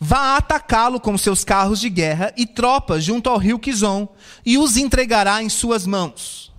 [0.00, 4.08] vá atacá-lo com seus carros de guerra e tropas junto ao rio Quizon
[4.44, 6.50] e os entregará em suas mãos.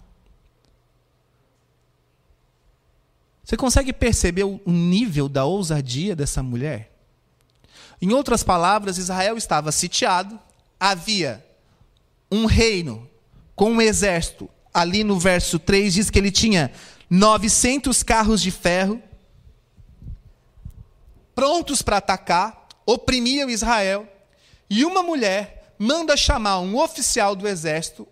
[3.44, 6.92] Você consegue perceber o nível da ousadia dessa mulher?
[8.02, 10.40] Em outras palavras, Israel estava sitiado,
[10.80, 11.46] havia
[12.32, 13.10] um reino
[13.56, 14.50] com um exército.
[14.74, 16.72] Ali no verso 3 diz que ele tinha
[17.16, 19.00] 900 carros de ferro,
[21.36, 24.12] prontos para atacar, oprimiam Israel,
[24.68, 28.08] e uma mulher manda chamar um oficial do exército,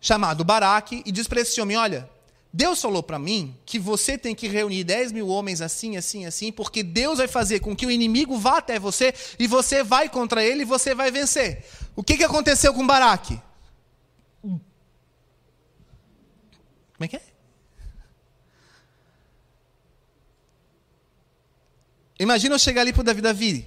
[0.00, 2.08] chamado Baraque, e diz para esse homem: Olha,
[2.52, 6.52] Deus falou para mim que você tem que reunir 10 mil homens assim, assim, assim,
[6.52, 10.44] porque Deus vai fazer com que o inimigo vá até você e você vai contra
[10.44, 11.66] ele e você vai vencer.
[11.96, 13.42] O que, que aconteceu com Baraque?
[14.40, 14.60] Como
[17.00, 17.29] é que é?
[22.20, 23.66] Imagina eu chegar ali para o Davi, Davi.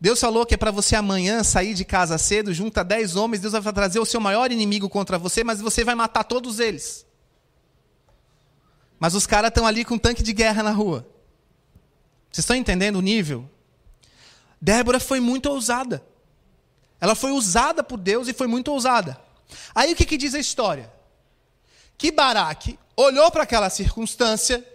[0.00, 3.52] Deus falou que é para você amanhã sair de casa cedo, junta dez homens, Deus
[3.52, 7.06] vai trazer o seu maior inimigo contra você, mas você vai matar todos eles.
[8.98, 11.08] Mas os caras estão ali com um tanque de guerra na rua.
[12.32, 13.48] Vocês estão entendendo o nível?
[14.60, 16.04] Débora foi muito ousada.
[17.00, 19.20] Ela foi usada por Deus e foi muito ousada.
[19.72, 20.92] Aí o que, que diz a história?
[21.96, 24.66] Que Baraque olhou para aquela circunstância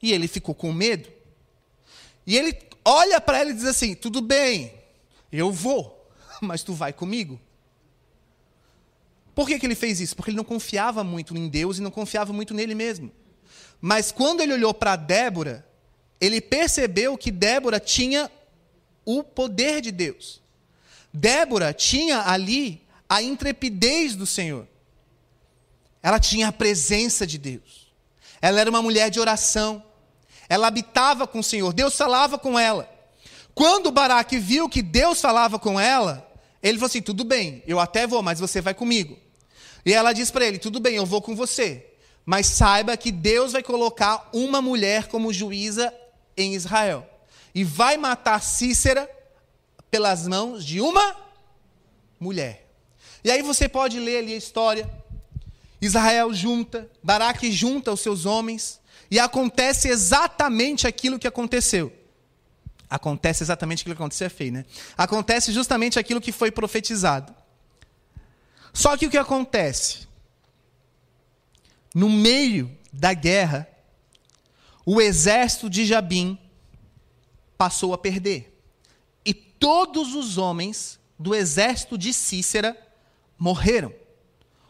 [0.00, 1.15] e ele ficou com medo.
[2.26, 4.72] E ele olha para ela e diz assim: Tudo bem,
[5.30, 6.10] eu vou,
[6.40, 7.40] mas tu vai comigo.
[9.34, 10.16] Por que, que ele fez isso?
[10.16, 13.12] Porque ele não confiava muito em Deus e não confiava muito nele mesmo.
[13.80, 15.66] Mas quando ele olhou para Débora,
[16.18, 18.30] ele percebeu que Débora tinha
[19.04, 20.40] o poder de Deus.
[21.12, 24.66] Débora tinha ali a intrepidez do Senhor.
[26.02, 27.92] Ela tinha a presença de Deus.
[28.40, 29.82] Ela era uma mulher de oração.
[30.48, 32.90] Ela habitava com o Senhor, Deus falava com ela.
[33.54, 36.30] Quando Baraque viu que Deus falava com ela,
[36.62, 39.18] ele falou assim: tudo bem, eu até vou, mas você vai comigo.
[39.84, 41.86] E ela diz para ele: tudo bem, eu vou com você.
[42.24, 45.94] Mas saiba que Deus vai colocar uma mulher como juíza
[46.36, 47.08] em Israel.
[47.54, 49.08] E vai matar Cícera
[49.90, 51.16] pelas mãos de uma
[52.18, 52.66] mulher.
[53.22, 54.90] E aí você pode ler ali a história.
[55.80, 58.80] Israel junta, Baraque junta os seus homens,
[59.10, 61.92] e acontece exatamente aquilo que aconteceu.
[62.88, 64.64] Acontece exatamente aquilo que aconteceu, é feio, né?
[64.96, 67.34] Acontece justamente aquilo que foi profetizado.
[68.72, 70.06] Só que o que acontece?
[71.94, 73.68] No meio da guerra,
[74.84, 76.38] o exército de Jabim
[77.56, 78.56] passou a perder.
[79.24, 82.76] E todos os homens do exército de Cícera
[83.38, 83.92] morreram.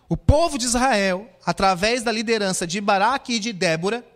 [0.08, 4.06] O povo de Israel, através da liderança de Baraque e de Débora,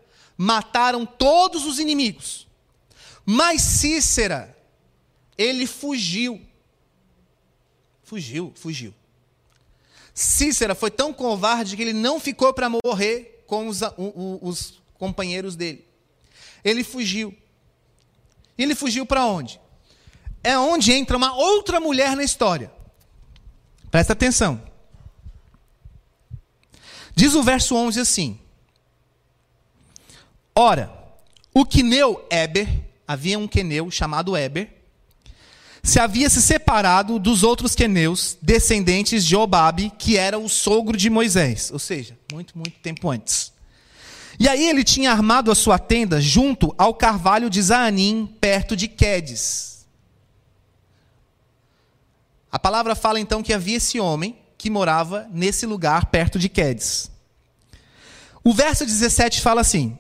[0.43, 2.49] mataram todos os inimigos.
[3.27, 4.57] Mas Cícera,
[5.37, 6.41] ele fugiu.
[8.03, 8.95] Fugiu, fugiu.
[10.15, 13.81] Cícera foi tão covarde que ele não ficou para morrer com os,
[14.41, 15.87] os companheiros dele.
[16.65, 17.37] Ele fugiu.
[18.57, 19.61] Ele fugiu para onde?
[20.43, 22.73] É onde entra uma outra mulher na história.
[23.91, 24.63] Presta atenção.
[27.15, 28.41] Diz o verso 11 assim:
[30.55, 30.93] Ora,
[31.55, 32.69] o queneu Eber,
[33.07, 34.81] havia um queneu chamado Eber,
[35.83, 41.09] se havia se separado dos outros queneus, descendentes de Obabe, que era o sogro de
[41.09, 43.53] Moisés, ou seja, muito, muito tempo antes.
[44.39, 48.89] E aí ele tinha armado a sua tenda junto ao carvalho de Zaanim, perto de
[48.89, 49.87] Quedes.
[52.51, 57.11] A palavra fala então que havia esse homem que morava nesse lugar perto de Quedes.
[58.43, 59.99] O verso 17 fala assim: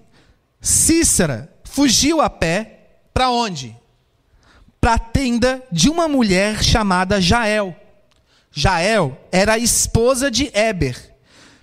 [0.60, 2.80] Cícera fugiu a pé
[3.14, 3.76] para onde?
[4.80, 7.74] Para a tenda de uma mulher chamada Jael.
[8.52, 11.14] Jael era a esposa de Eber,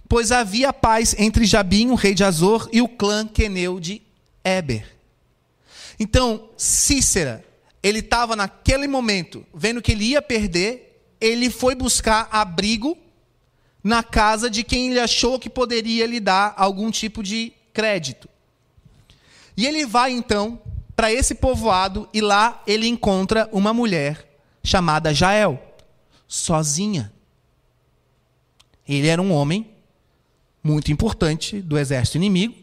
[0.07, 4.01] pois havia paz entre Jabim, o rei de Azor, e o clã queneu de
[4.43, 4.85] Eber.
[5.99, 7.43] Então, Cícera,
[7.83, 12.97] ele estava naquele momento, vendo que ele ia perder, ele foi buscar abrigo
[13.83, 18.29] na casa de quem ele achou que poderia lhe dar algum tipo de crédito.
[19.57, 20.61] E ele vai então
[20.95, 25.59] para esse povoado e lá ele encontra uma mulher chamada Jael,
[26.27, 27.11] sozinha.
[28.87, 29.75] Ele era um homem
[30.63, 32.55] muito importante do exército inimigo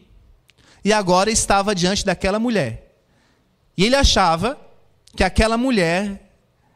[0.83, 2.97] e agora estava diante daquela mulher.
[3.77, 4.57] E ele achava
[5.15, 6.31] que aquela mulher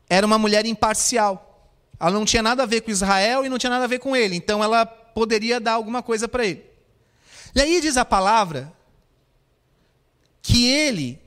[0.10, 1.70] era uma mulher imparcial.
[2.00, 4.16] Ela não tinha nada a ver com Israel e não tinha nada a ver com
[4.16, 6.66] ele, então ela poderia dar alguma coisa para ele.
[7.54, 8.74] E aí diz a palavra
[10.50, 11.22] que ele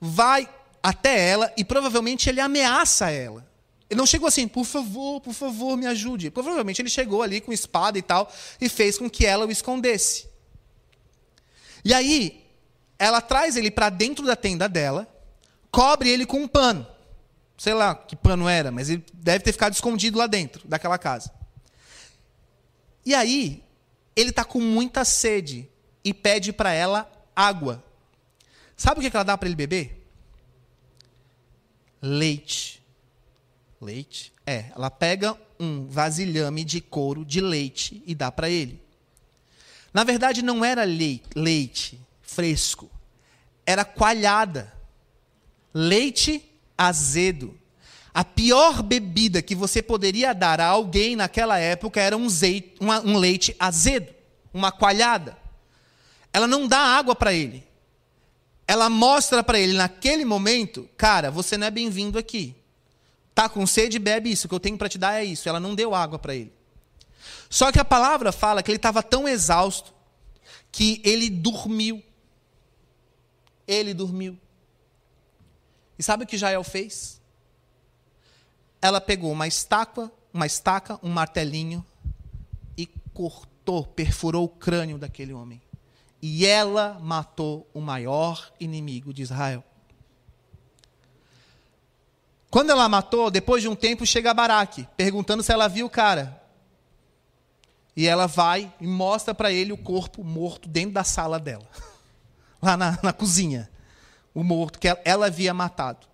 [0.00, 0.48] vai
[0.82, 3.46] até ela e provavelmente ele ameaça ela.
[3.90, 6.30] Ele não chegou assim, por favor, por favor, me ajude.
[6.30, 10.26] Provavelmente ele chegou ali com espada e tal e fez com que ela o escondesse.
[11.84, 12.42] E aí,
[12.98, 15.06] ela traz ele para dentro da tenda dela,
[15.70, 16.86] cobre ele com um pano.
[17.58, 21.30] Sei lá que pano era, mas ele deve ter ficado escondido lá dentro daquela casa.
[23.04, 23.62] E aí,
[24.16, 25.68] ele está com muita sede
[26.02, 27.06] e pede para ela
[27.36, 27.84] água.
[28.76, 30.04] Sabe o que ela dá para ele beber?
[32.02, 32.82] Leite.
[33.80, 34.32] Leite?
[34.46, 38.82] É, ela pega um vasilhame de couro de leite e dá para ele.
[39.92, 42.90] Na verdade, não era leite fresco,
[43.64, 44.72] era coalhada.
[45.72, 46.44] Leite
[46.76, 47.58] azedo.
[48.12, 53.16] A pior bebida que você poderia dar a alguém naquela época era um, zeite, um
[53.16, 54.12] leite azedo,
[54.52, 55.36] uma coalhada.
[56.32, 57.64] Ela não dá água para ele
[58.66, 62.56] ela mostra para ele naquele momento, cara, você não é bem-vindo aqui.
[63.34, 65.48] Tá com sede, bebe isso, o que eu tenho para te dar é isso.
[65.48, 66.52] Ela não deu água para ele.
[67.50, 69.92] Só que a palavra fala que ele estava tão exausto
[70.72, 72.02] que ele dormiu.
[73.66, 74.38] Ele dormiu.
[75.98, 77.20] E sabe o que Jael fez?
[78.80, 81.84] Ela pegou uma estaca, uma estaca, um martelinho
[82.76, 85.60] e cortou, perfurou o crânio daquele homem
[86.26, 89.62] e ela matou o maior inimigo de Israel.
[92.48, 96.42] Quando ela matou, depois de um tempo chega Baraque, perguntando se ela viu o cara.
[97.94, 101.68] E ela vai e mostra para ele o corpo morto dentro da sala dela,
[102.58, 103.70] lá na, na cozinha.
[104.32, 106.06] O morto que ela havia matado.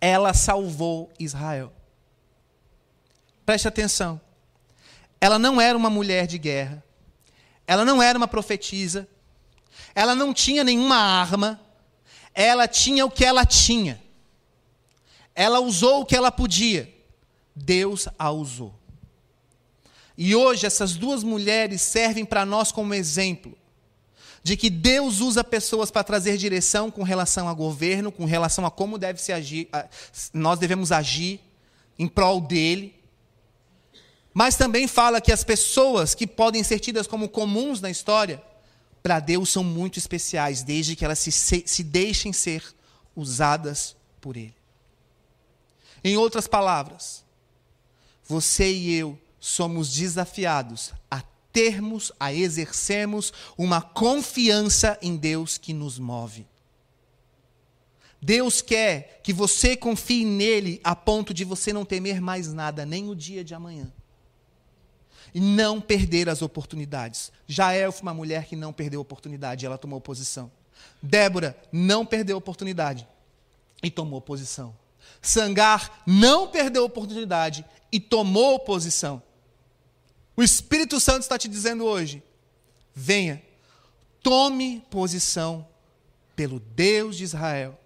[0.00, 1.72] Ela salvou Israel.
[3.46, 4.20] Preste atenção.
[5.20, 6.82] Ela não era uma mulher de guerra.
[7.66, 9.08] Ela não era uma profetisa.
[9.94, 11.60] Ela não tinha nenhuma arma.
[12.34, 14.02] Ela tinha o que ela tinha.
[15.34, 16.92] Ela usou o que ela podia.
[17.54, 18.74] Deus a usou.
[20.16, 23.56] E hoje essas duas mulheres servem para nós como exemplo
[24.44, 28.70] de que Deus usa pessoas para trazer direção com relação a governo, com relação a
[28.70, 29.70] como deve se agir,
[30.34, 31.40] nós devemos agir,
[31.98, 32.94] em prol dele.
[34.34, 38.42] Mas também fala que as pessoas que podem ser tidas como comuns na história,
[39.00, 42.74] para Deus são muito especiais, desde que elas se, se deixem ser
[43.14, 44.54] usadas por Ele.
[46.02, 47.24] Em outras palavras,
[48.24, 51.22] você e eu somos desafiados a
[51.52, 56.44] termos, a exercermos uma confiança em Deus que nos move.
[58.20, 63.08] Deus quer que você confie nele a ponto de você não temer mais nada, nem
[63.08, 63.92] o dia de amanhã.
[65.34, 67.32] E não perder as oportunidades.
[67.46, 70.50] Jael foi uma mulher que não perdeu oportunidade, ela tomou posição.
[71.02, 73.06] Débora não perdeu oportunidade
[73.82, 74.74] e tomou posição.
[75.20, 79.22] Sangar não perdeu oportunidade e tomou posição.
[80.36, 82.22] O Espírito Santo está te dizendo hoje:
[82.94, 83.42] venha,
[84.22, 85.66] tome posição
[86.36, 87.78] pelo Deus de Israel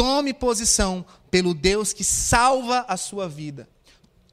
[0.00, 3.68] Tome posição pelo Deus que salva a sua vida.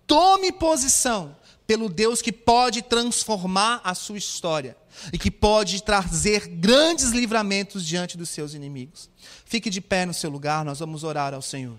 [0.05, 1.35] Tome posição
[1.67, 4.77] pelo Deus que pode transformar a sua história
[5.11, 9.09] e que pode trazer grandes livramentos diante dos seus inimigos.
[9.45, 11.77] Fique de pé no seu lugar, nós vamos orar ao Senhor.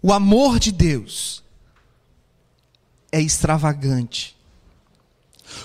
[0.00, 1.42] O amor de Deus
[3.10, 4.37] é extravagante.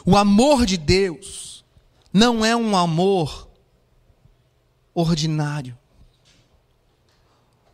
[0.06, 1.66] O amor de Deus
[2.12, 3.50] não é um amor
[4.94, 5.78] ordinário,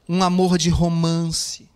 [0.07, 1.70] um amor de romance,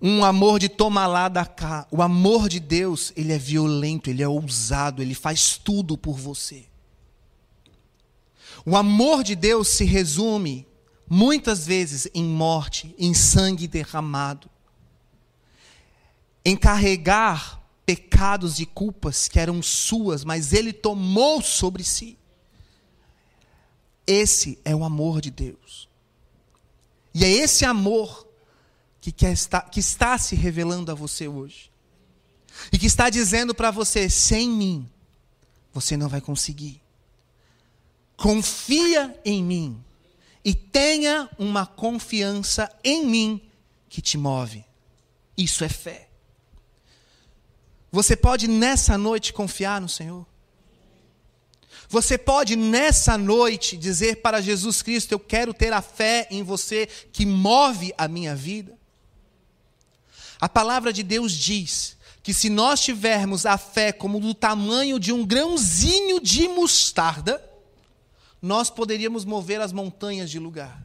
[0.00, 1.86] um amor de toma lá da cá.
[1.90, 6.66] O amor de Deus, ele é violento, ele é ousado, ele faz tudo por você.
[8.64, 10.66] O amor de Deus se resume
[11.08, 14.48] muitas vezes em morte, em sangue derramado,
[16.44, 17.59] em carregar
[17.90, 22.16] pecados e culpas que eram suas, mas ele tomou sobre si.
[24.06, 25.88] Esse é o amor de Deus.
[27.12, 28.28] E é esse amor
[29.00, 31.68] que, quer estar, que está se revelando a você hoje.
[32.70, 34.88] E que está dizendo para você: sem mim,
[35.72, 36.80] você não vai conseguir.
[38.16, 39.84] Confia em mim
[40.44, 43.42] e tenha uma confiança em mim
[43.88, 44.64] que te move.
[45.36, 46.09] Isso é fé.
[47.92, 50.26] Você pode nessa noite confiar no Senhor?
[51.88, 56.86] Você pode nessa noite dizer para Jesus Cristo: Eu quero ter a fé em você
[57.12, 58.78] que move a minha vida?
[60.40, 65.12] A palavra de Deus diz que se nós tivermos a fé como do tamanho de
[65.12, 67.44] um grãozinho de mostarda,
[68.40, 70.82] nós poderíamos mover as montanhas de lugar.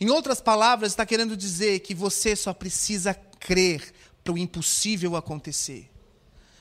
[0.00, 3.92] Em outras palavras, está querendo dizer que você só precisa crer
[4.30, 5.90] o impossível acontecer.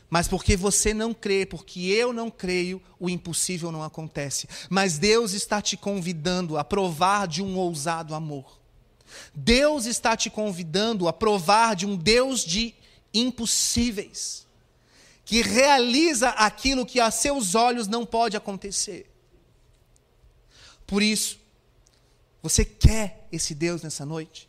[0.09, 4.47] Mas porque você não crê, porque eu não creio, o impossível não acontece.
[4.69, 8.59] Mas Deus está te convidando a provar de um ousado amor.
[9.33, 12.73] Deus está te convidando a provar de um Deus de
[13.13, 14.47] impossíveis,
[15.25, 19.09] que realiza aquilo que a seus olhos não pode acontecer.
[20.85, 21.39] Por isso,
[22.41, 24.48] você quer esse Deus nessa noite?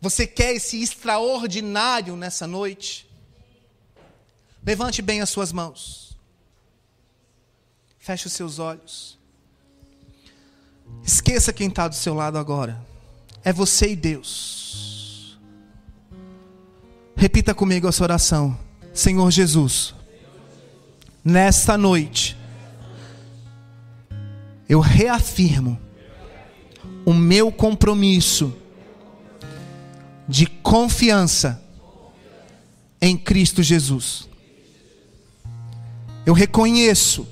[0.00, 3.06] Você quer esse extraordinário nessa noite?
[4.64, 6.16] Levante bem as suas mãos.
[7.98, 9.18] Feche os seus olhos.
[11.04, 12.80] Esqueça quem está do seu lado agora.
[13.44, 15.38] É você e Deus.
[17.14, 18.58] Repita comigo essa oração.
[18.94, 19.94] Senhor Jesus,
[21.22, 22.36] nesta noite,
[24.68, 25.78] eu reafirmo
[27.04, 28.59] o meu compromisso
[30.30, 31.62] de confiança
[33.02, 34.28] em Cristo Jesus.
[36.24, 37.28] Eu reconheço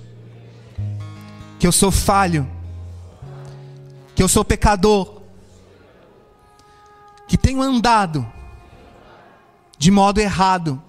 [1.58, 2.46] que eu sou falho,
[4.14, 5.22] que eu sou pecador,
[7.26, 8.30] que tenho andado
[9.78, 10.82] de modo errado,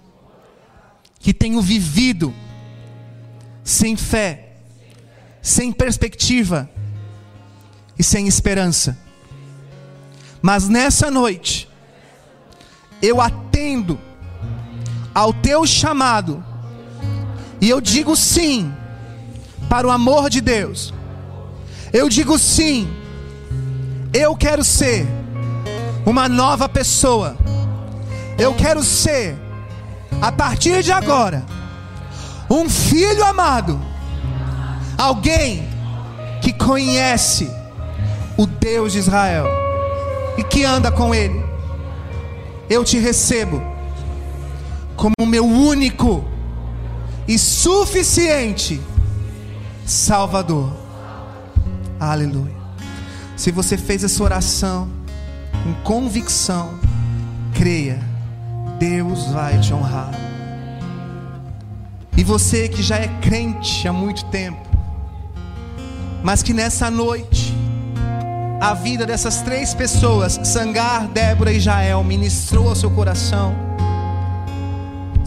[1.19, 2.33] que tenho vivido
[3.63, 4.49] sem fé
[5.41, 6.69] sem perspectiva
[7.97, 8.97] e sem esperança.
[10.41, 11.68] Mas nessa noite,
[13.01, 13.99] eu atendo
[15.13, 16.43] ao teu chamado
[17.61, 18.73] e eu digo sim
[19.67, 20.93] para o amor de Deus.
[21.91, 22.87] Eu digo sim,
[24.13, 25.07] eu quero ser
[26.05, 27.35] uma nova pessoa.
[28.37, 29.37] Eu quero ser,
[30.21, 31.43] a partir de agora,
[32.49, 33.89] um filho amado
[34.99, 35.65] Alguém
[36.41, 37.49] que conhece
[38.37, 39.45] o Deus de Israel
[40.37, 41.41] e que anda com Ele.
[42.69, 43.61] Eu te recebo
[44.95, 46.23] como meu único
[47.27, 48.79] e suficiente
[49.85, 50.71] Salvador.
[51.99, 52.55] Aleluia.
[53.35, 54.89] Se você fez essa oração
[55.63, 56.77] com convicção,
[57.53, 57.99] creia,
[58.77, 60.11] Deus vai te honrar.
[62.15, 64.67] E você que já é crente há muito tempo,
[66.21, 67.48] mas que nessa noite,
[68.59, 73.69] a vida dessas três pessoas, Sangar, Débora e Jael, ministrou ao seu coração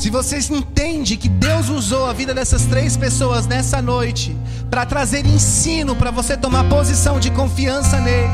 [0.02, 4.36] se vocês entendem que Deus usou a vida dessas três pessoas nessa noite
[4.68, 8.28] para trazer ensino para você tomar posição de confiança nele,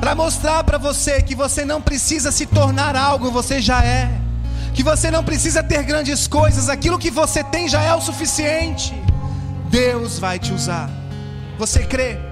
[0.00, 4.10] para mostrar para você que você não precisa se tornar algo, você já é,
[4.72, 8.94] que você não precisa ter grandes coisas, aquilo que você tem já é o suficiente.
[9.68, 10.88] Deus vai te usar.
[11.58, 12.31] Você crê?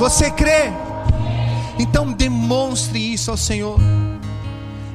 [0.00, 0.72] Você crê?
[1.78, 3.78] Então demonstre isso ao Senhor.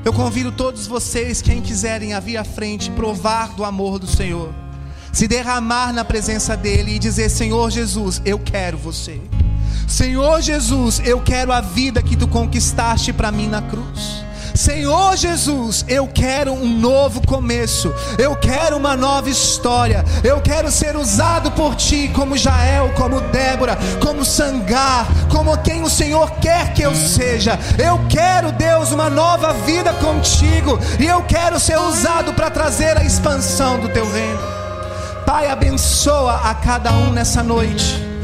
[0.03, 4.51] Eu convido todos vocês, quem quiserem vir à frente, provar do amor do Senhor,
[5.13, 9.21] se derramar na presença dEle e dizer: Senhor Jesus, eu quero você.
[9.87, 14.24] Senhor Jesus, eu quero a vida que tu conquistaste para mim na cruz.
[14.55, 20.95] Senhor Jesus, eu quero um novo começo, eu quero uma nova história, eu quero ser
[20.95, 26.81] usado por ti como Jael, como Débora, como Sangar, como quem o Senhor quer que
[26.81, 27.59] eu seja.
[27.77, 33.03] Eu quero, Deus, uma nova vida contigo e eu quero ser usado para trazer a
[33.03, 34.39] expansão do teu reino.
[35.25, 38.14] Pai, abençoa a cada um nessa noite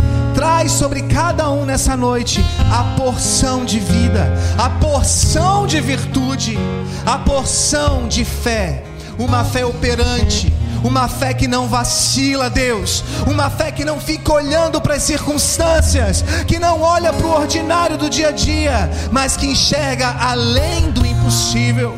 [0.42, 6.58] traz sobre cada um nessa noite a porção de vida, a porção de virtude,
[7.06, 8.84] a porção de fé,
[9.20, 10.52] uma fé operante,
[10.84, 16.24] uma fé que não vacila, Deus, uma fé que não fica olhando para as circunstâncias,
[16.48, 21.06] que não olha para o ordinário do dia a dia, mas que enxerga além do
[21.06, 21.96] impossível.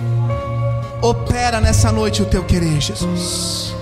[1.02, 3.73] Opera nessa noite o teu querer, Jesus.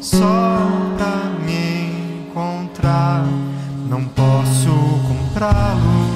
[0.00, 3.26] só pra me encontrar.
[3.88, 4.70] Não posso
[5.06, 6.06] comprá-lo,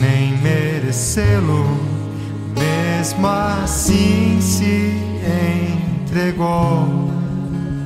[0.00, 1.66] nem merecê-lo.
[2.58, 4.96] Mesmo assim se
[6.04, 6.88] entregou.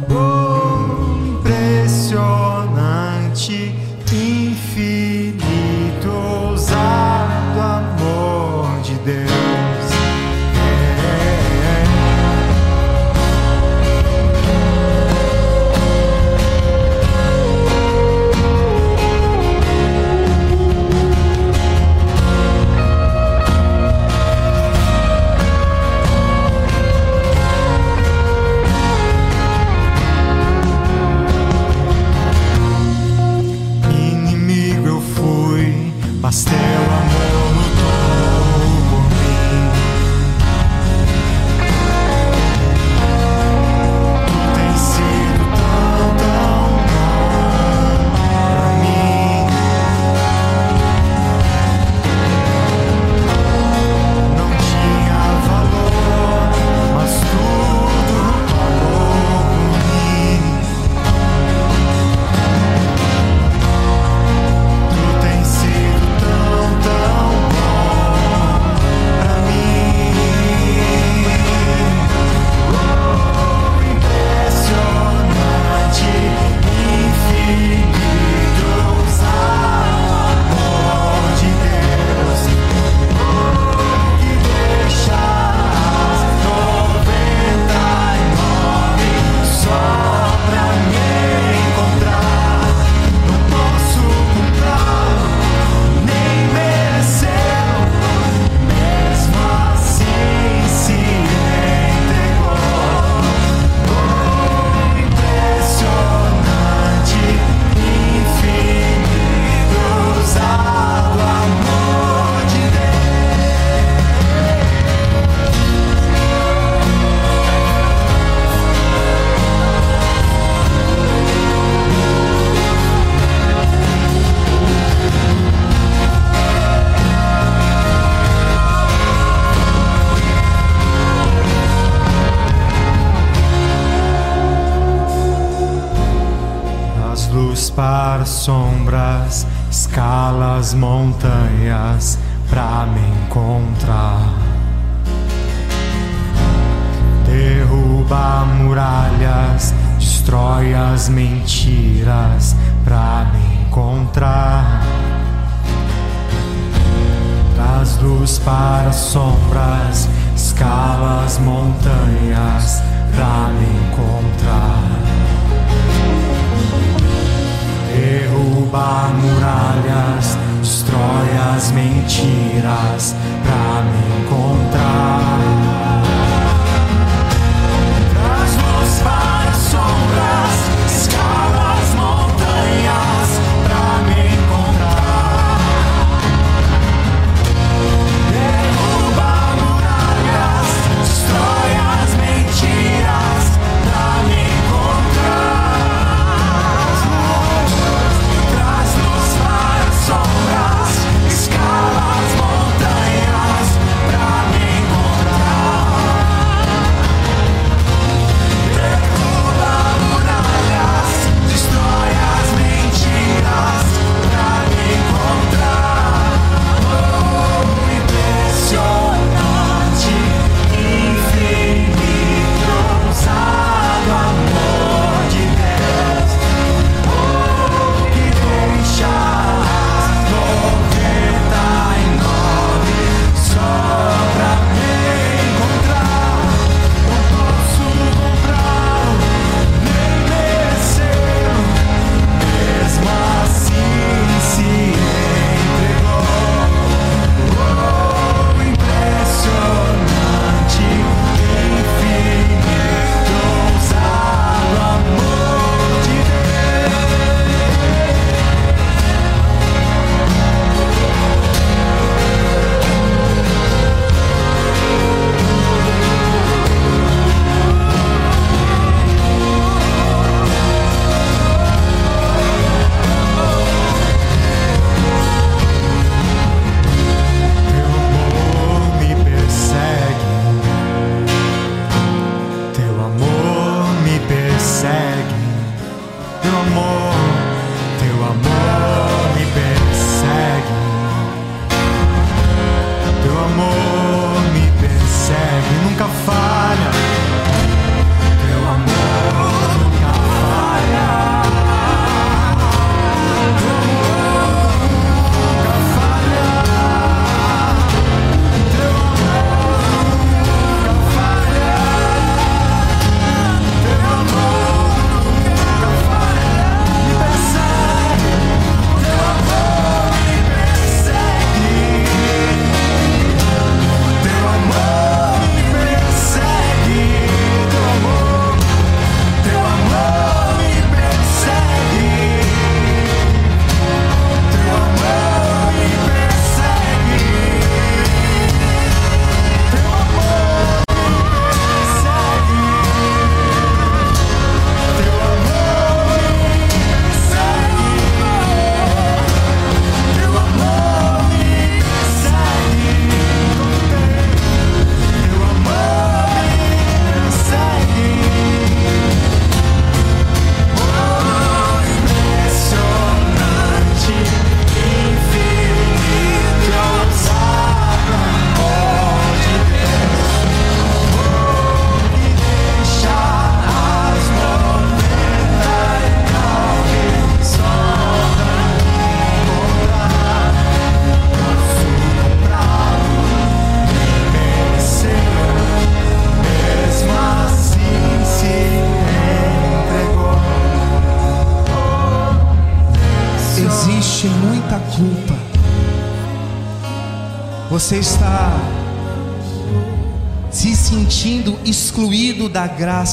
[0.08, 3.74] Oh, impressionante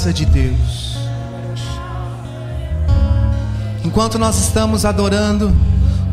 [0.04, 0.98] graça de Deus.
[3.86, 5.56] Enquanto nós estamos adorando,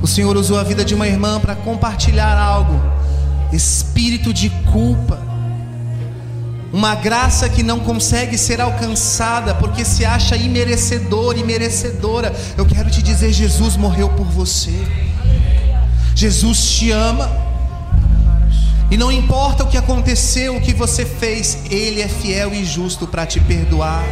[0.01, 2.81] o Senhor usou a vida de uma irmã para compartilhar algo,
[3.53, 5.19] espírito de culpa,
[6.73, 12.33] uma graça que não consegue ser alcançada porque se acha imerecedor e merecedora.
[12.57, 14.87] Eu quero te dizer: Jesus morreu por você,
[16.15, 17.29] Jesus te ama.
[18.91, 23.07] E não importa o que aconteceu, o que você fez, Ele é fiel e justo
[23.07, 24.05] para te perdoar.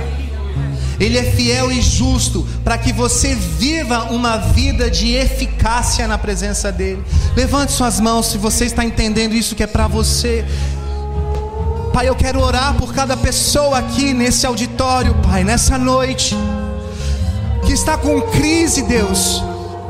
[1.01, 6.71] Ele é fiel e justo para que você viva uma vida de eficácia na presença
[6.71, 7.03] dEle.
[7.37, 10.45] Levante suas mãos se você está entendendo isso que é para você.
[11.93, 16.37] Pai, eu quero orar por cada pessoa aqui nesse auditório, Pai, nessa noite,
[17.65, 19.43] que está com crise, Deus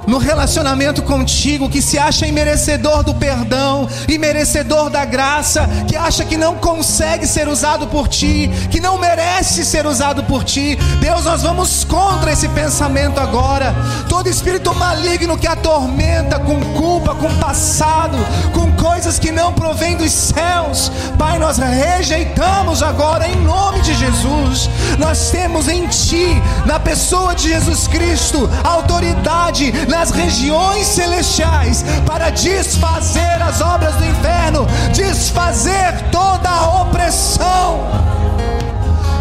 [0.08, 6.36] no relacionamento contigo, que se acha imerecedor do perdão, imerecedor da graça, que acha que
[6.36, 10.76] não consegue ser usado por ti, que não merece ser usado por ti.
[10.98, 13.74] Deus, nós vamos contra esse pensamento agora.
[14.08, 18.16] Todo espírito maligno que atormenta com culpa, com passado,
[18.54, 24.70] com coisas que não provém dos céus, Pai, nós rejeitamos agora em nome de Jesus.
[24.98, 32.30] Nós temos em ti, na pessoa de Jesus Cristo, autoridade na nas regiões celestiais para
[32.30, 37.80] desfazer as obras do inferno, desfazer toda a opressão.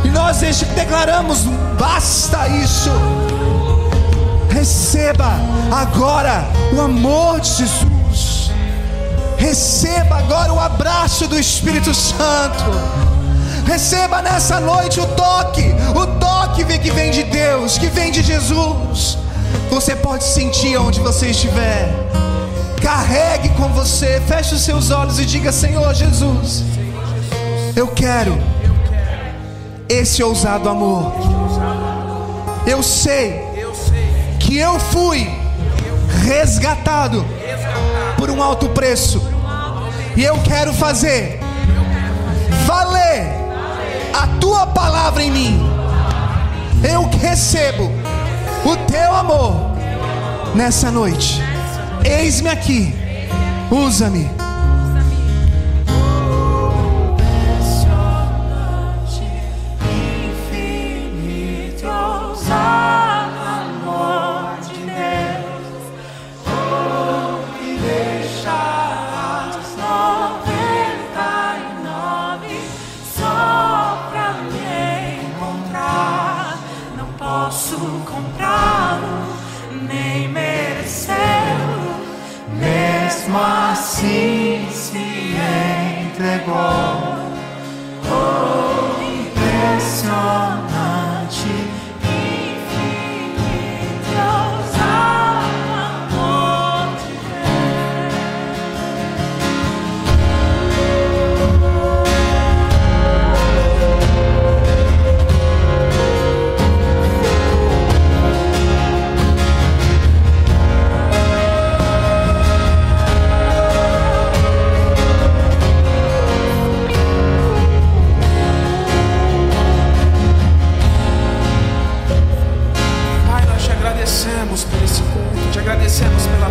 [0.03, 0.37] E nós
[0.75, 1.45] declaramos:
[1.79, 2.91] basta isso.
[4.51, 5.31] Receba
[5.71, 8.51] agora o amor de Jesus.
[9.35, 12.65] Receba agora o abraço do Espírito Santo.
[13.65, 19.17] Receba nessa noite o toque, o toque que vem de Deus, que vem de Jesus.
[19.69, 21.89] Você pode sentir onde você estiver.
[22.81, 26.63] Carregue com você, feche os seus olhos e diga: Senhor Jesus,
[27.75, 28.37] eu quero
[29.89, 31.13] esse ousado amor.
[32.65, 33.41] Eu sei
[34.39, 35.29] que eu fui
[36.25, 37.25] resgatado
[38.17, 39.21] por um alto preço,
[40.15, 41.39] e eu quero fazer
[42.65, 43.27] valer
[44.13, 45.71] a tua palavra em mim.
[46.83, 47.91] Eu recebo
[50.57, 51.39] nessa noite.
[52.03, 52.91] Eis-me aqui,
[53.71, 54.46] usa-me.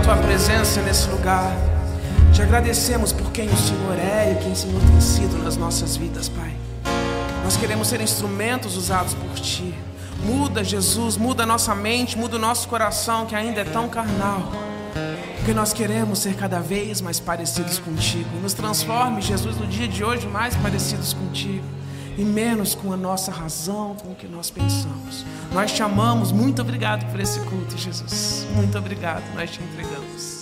[0.07, 1.50] Tua presença nesse lugar,
[2.32, 5.96] te agradecemos por quem o Senhor é e quem o Senhor tem sido nas nossas
[5.96, 6.54] vidas, Pai.
[7.42, 9.74] Nós queremos ser instrumentos usados por ti.
[10.22, 14.52] Muda, Jesus, muda a nossa mente, muda o nosso coração que ainda é tão carnal.
[15.38, 18.30] Porque nós queremos ser cada vez mais parecidos contigo.
[18.40, 21.64] Nos transforme, Jesus, no dia de hoje mais parecidos contigo
[22.17, 25.25] e menos com a nossa razão, com o que nós pensamos.
[25.53, 28.47] Nós te amamos, muito obrigado por esse culto, Jesus.
[28.55, 30.36] Muito obrigado, nós te entregamos.